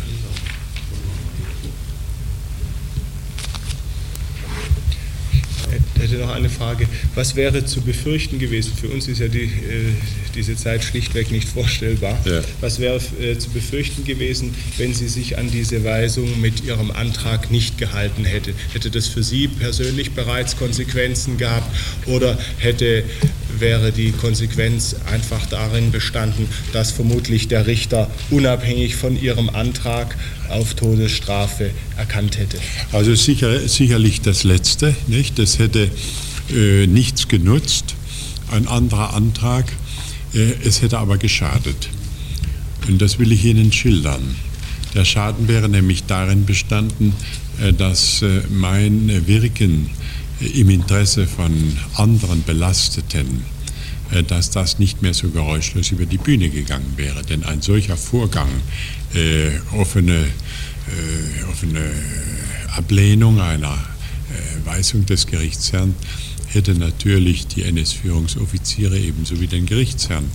Ich 5.97 6.11
hätte 6.11 6.21
noch 6.21 6.33
eine 6.33 6.49
Frage. 6.49 6.87
Was 7.15 7.35
wäre 7.35 7.65
zu 7.65 7.81
befürchten 7.81 8.39
gewesen? 8.39 8.71
Für 8.79 8.87
uns 8.87 9.07
ist 9.07 9.19
ja 9.19 9.27
die, 9.27 9.43
äh, 9.43 9.49
diese 10.35 10.55
Zeit 10.55 10.83
schlichtweg 10.83 11.31
nicht 11.31 11.49
vorstellbar. 11.49 12.17
Ja. 12.25 12.41
Was 12.61 12.79
wäre 12.79 12.99
äh, 13.19 13.37
zu 13.37 13.49
befürchten 13.49 14.05
gewesen, 14.05 14.53
wenn 14.77 14.93
Sie 14.93 15.07
sich 15.07 15.37
an 15.37 15.49
diese 15.49 15.83
Weisung 15.83 16.39
mit 16.39 16.63
Ihrem 16.63 16.91
Antrag 16.91 17.51
nicht 17.51 17.77
gehalten 17.77 18.25
hätte? 18.25 18.53
Hätte 18.73 18.91
das 18.91 19.07
für 19.07 19.23
Sie 19.23 19.47
persönlich 19.47 20.11
bereits 20.11 20.55
Konsequenzen 20.55 21.37
gehabt 21.37 21.75
oder 22.05 22.37
hätte, 22.59 23.03
wäre 23.59 23.91
die 23.91 24.11
Konsequenz 24.11 24.95
einfach 25.11 25.45
darin 25.45 25.91
bestanden, 25.91 26.47
dass 26.73 26.91
vermutlich 26.91 27.47
der 27.47 27.67
Richter 27.67 28.09
unabhängig 28.29 28.95
von 28.95 29.19
Ihrem 29.21 29.49
Antrag 29.49 30.15
auf 30.49 30.73
Todesstrafe 30.73 31.71
erkannt 31.97 32.37
hätte? 32.37 32.57
Also 32.91 33.15
sicher, 33.15 33.67
sicherlich 33.67 34.21
das 34.21 34.43
Letzte, 34.43 34.95
nicht? 35.07 35.39
Das 35.39 35.59
hätte 35.59 35.89
äh, 36.53 36.87
nichts 36.87 37.27
genutzt, 37.27 37.95
ein 38.51 38.67
anderer 38.67 39.13
Antrag, 39.13 39.71
äh, 40.33 40.53
es 40.63 40.81
hätte 40.81 40.99
aber 40.99 41.17
geschadet. 41.17 41.89
Und 42.87 43.01
das 43.01 43.19
will 43.19 43.31
ich 43.31 43.43
Ihnen 43.43 43.71
schildern. 43.71 44.35
Der 44.93 45.05
Schaden 45.05 45.47
wäre 45.47 45.69
nämlich 45.69 46.05
darin 46.05 46.45
bestanden, 46.45 47.13
äh, 47.61 47.73
dass 47.73 48.21
äh, 48.21 48.41
mein 48.49 49.27
Wirken 49.27 49.89
im 50.39 50.69
Interesse 50.69 51.25
von 51.27 51.77
anderen 51.95 52.43
Belasteten, 52.43 53.43
äh, 54.11 54.23
dass 54.23 54.49
das 54.51 54.79
nicht 54.79 55.01
mehr 55.01 55.13
so 55.13 55.29
geräuschlos 55.29 55.91
über 55.91 56.05
die 56.05 56.17
Bühne 56.17 56.49
gegangen 56.49 56.93
wäre. 56.95 57.23
Denn 57.23 57.43
ein 57.43 57.61
solcher 57.61 57.97
Vorgang, 57.97 58.49
äh, 59.13 59.51
offene, 59.75 60.25
äh, 60.25 61.43
offene 61.51 61.91
Ablehnung 62.75 63.41
einer 63.41 63.77
Weisung 64.65 65.05
des 65.05 65.25
Gerichtsherrn, 65.25 65.95
hätte 66.47 66.73
natürlich 66.73 67.47
die 67.47 67.63
NS-Führungsoffiziere 67.63 68.99
ebenso 68.99 69.39
wie 69.39 69.47
den 69.47 69.65
Gerichtsherrn 69.65 70.25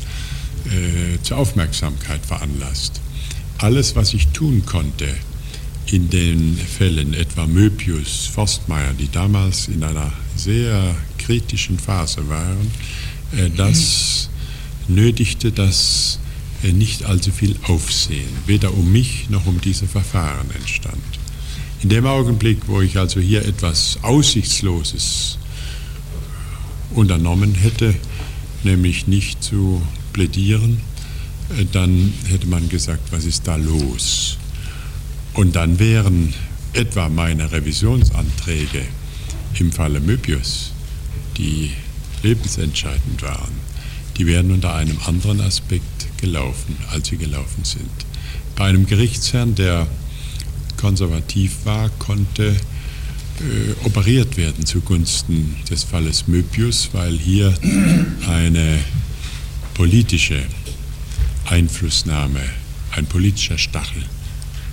zur 1.23 1.37
Aufmerksamkeit 1.37 2.25
veranlasst. 2.25 3.01
Alles, 3.59 3.95
was 3.95 4.15
ich 4.15 4.29
tun 4.29 4.65
konnte, 4.65 5.09
in 5.93 6.09
den 6.09 6.57
Fällen 6.57 7.13
etwa 7.13 7.47
Möbius, 7.47 8.27
Forstmeier, 8.27 8.95
die 8.95 9.11
damals 9.11 9.69
in 9.69 9.85
einer 9.85 10.11
sehr 10.35 10.97
kritischen 11.19 11.79
Phase 11.79 12.27
waren, 12.31 12.71
äh, 13.37 13.51
das 13.51 14.31
nötigte 14.89 15.53
das 15.53 16.19
äh, 16.63 16.73
nicht 16.73 17.05
allzu 17.05 17.31
viel 17.31 17.57
Aufsehen, 17.65 18.29
weder 18.47 18.73
um 18.73 18.91
mich 18.91 19.29
noch 19.29 19.47
um 19.47 19.61
diese 19.61 19.87
Verfahren 19.87 20.51
entstand. 20.59 21.03
In 21.83 21.91
dem 21.91 22.07
Augenblick, 22.07 22.69
wo 22.69 22.81
ich 22.81 22.97
also 22.97 23.21
hier 23.21 23.45
etwas 23.45 23.99
Aussichtsloses 24.01 25.37
unternommen 26.95 27.55
hätte, 27.55 27.95
nämlich 28.65 29.09
nicht 29.09 29.43
zu 29.43 29.83
plädieren, 30.15 30.81
äh, 31.59 31.67
dann 31.71 32.15
hätte 32.29 32.47
man 32.47 32.71
gesagt, 32.71 33.13
was 33.13 33.27
ist 33.27 33.47
da 33.47 33.57
los? 33.57 34.39
Und 35.35 35.57
dann 35.57 35.79
wären 35.79 36.35
etwa 36.75 37.09
meine 37.09 37.53
Revisionsanträge 37.53 38.83
im 39.59 39.73
Falle 39.73 40.01
Möbius, 40.01 40.73
die 41.37 41.71
lebensentscheidend 42.23 43.23
waren, 43.23 43.53
die 44.17 44.27
wären 44.27 44.51
unter 44.51 44.75
einem 44.75 44.99
anderen 45.07 45.41
Aspekt 45.41 46.19
gelaufen, 46.19 46.77
als 46.91 47.09
sie 47.09 47.17
gelaufen 47.17 47.65
sind. 47.65 47.91
Bei 48.57 48.67
einem 48.67 48.87
Gerichtsherrn, 48.87 49.55
der 49.55 49.87
konservativ 50.77 51.65
war, 51.65 51.89
konnte 51.99 52.49
äh, 52.49 53.87
operiert 53.87 54.37
werden 54.37 54.67
zugunsten 54.67 55.57
des 55.71 55.85
Falles 55.85 56.29
Möbius, 56.29 56.91
weil 56.93 57.17
hier 57.17 57.55
eine 58.29 58.79
politische 59.75 60.43
Einflussnahme, 61.47 62.41
ein 62.95 63.07
politischer 63.07 63.59
Stachel 63.59 64.03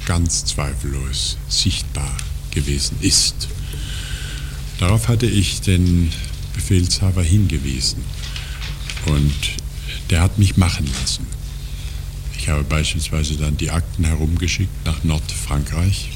ganz 0.09 0.43
zweifellos 0.43 1.37
sichtbar 1.49 2.11
gewesen 2.49 2.97
ist. 2.99 3.47
Darauf 4.79 5.07
hatte 5.07 5.27
ich 5.27 5.61
den 5.61 6.11
Befehlshaber 6.55 7.21
hingewiesen. 7.21 8.03
Und 9.05 9.35
der 10.09 10.21
hat 10.21 10.39
mich 10.39 10.57
machen 10.57 10.89
lassen. 10.99 11.27
Ich 12.39 12.49
habe 12.49 12.63
beispielsweise 12.63 13.35
dann 13.35 13.57
die 13.57 13.69
Akten 13.69 14.03
herumgeschickt 14.03 14.83
nach 14.83 15.03
Nordfrankreich, 15.03 16.09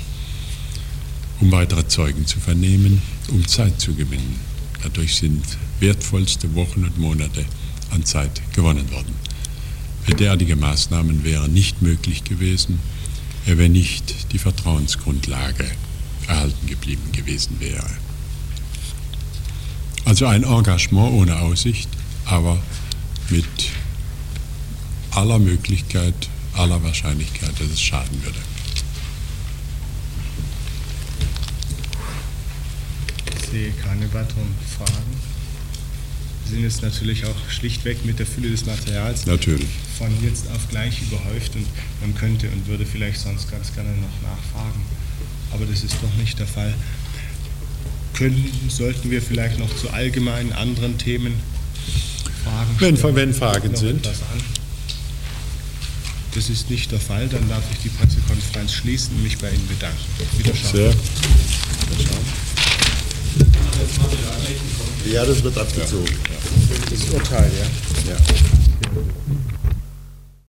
um 1.39 1.51
weitere 1.51 1.88
Zeugen 1.88 2.25
zu 2.25 2.39
vernehmen, 2.39 2.99
um 3.27 3.47
Zeit 3.47 3.79
zu 3.79 3.93
gewinnen. 3.93 4.39
Dadurch 4.82 5.13
sind 5.17 5.45
wertvollste 5.79 6.56
Wochen 6.56 6.84
und 6.84 6.97
Monate 6.97 7.45
an 7.91 8.03
Zeit 8.03 8.41
gewonnen 8.53 8.91
worden. 8.91 9.13
Derartige 10.17 10.56
Maßnahmen 10.56 11.23
wären 11.23 11.53
nicht 11.53 11.84
möglich 11.84 12.23
gewesen, 12.23 12.79
wenn 13.45 13.73
nicht 13.73 14.32
die 14.32 14.39
Vertrauensgrundlage 14.39 15.69
erhalten 16.27 16.67
geblieben 16.67 17.12
gewesen 17.12 17.60
wäre. 17.60 17.89
Also 20.06 20.25
ein 20.25 20.43
Engagement 20.43 21.13
ohne 21.13 21.39
Aussicht, 21.39 21.89
aber 22.25 22.62
mit 23.29 23.45
aller 25.12 25.39
Möglichkeit, 25.39 26.13
aller 26.53 26.82
Wahrscheinlichkeit, 26.84 27.51
dass 27.60 27.67
es 27.67 27.82
schaden 27.82 28.23
würde. 28.23 28.39
Ich 33.41 33.49
sehe 33.49 33.71
keine 33.71 34.12
weiteren 34.13 34.56
Fragen. 34.77 35.34
Sie 36.45 36.56
sind 36.56 36.63
jetzt 36.63 36.82
natürlich 36.82 37.25
auch 37.25 37.49
schlichtweg 37.49 38.03
mit 38.06 38.19
der 38.19 38.25
Fülle 38.25 38.49
des 38.49 38.65
Materials 38.65 39.25
Natürlich. 39.25 39.69
Von 39.97 40.10
jetzt 40.23 40.49
auf 40.51 40.69
gleich 40.69 41.01
überhäuft 41.01 41.56
und 41.56 41.65
man 42.01 42.15
könnte 42.15 42.49
und 42.49 42.67
würde 42.67 42.86
vielleicht 42.86 43.19
sonst 43.19 43.49
ganz 43.49 43.73
gerne 43.73 43.89
noch 43.91 44.21
nachfragen. 44.29 44.82
Aber 45.51 45.65
das 45.65 45.84
ist 45.84 45.95
doch 46.01 46.13
nicht 46.17 46.39
der 46.39 46.47
Fall. 46.47 46.73
Können, 48.13 48.51
sollten 48.69 49.10
wir 49.10 49.21
vielleicht 49.21 49.60
noch 49.60 49.75
zu 49.75 49.89
allgemeinen 49.89 50.53
anderen 50.53 50.97
Themen 50.97 51.34
Fragen 52.43 52.75
Wenn, 52.79 52.97
stellen? 52.97 53.15
wenn 53.15 53.34
Fragen 53.34 53.71
Noch 53.71 53.79
sind. 53.79 54.10
Das 56.36 56.49
ist 56.49 56.69
nicht 56.69 56.91
der 56.91 56.99
Fall, 56.99 57.27
dann 57.27 57.47
darf 57.47 57.63
ich 57.71 57.79
die 57.79 57.89
Pressekonferenz 57.89 58.73
schließen 58.73 59.15
und 59.15 59.23
mich 59.23 59.38
bei 59.38 59.49
Ihnen 59.49 59.67
bedanken. 59.67 59.99
Wiederschauen. 60.38 60.71
Sehr. 60.73 60.93
Ja, 65.12 65.25
das 65.25 65.43
wird 65.43 65.58
abgezogen. 65.58 66.15
Das 66.89 67.10
Urteil, 67.10 67.51
ja. 67.60 68.13
Ja. 68.13 68.17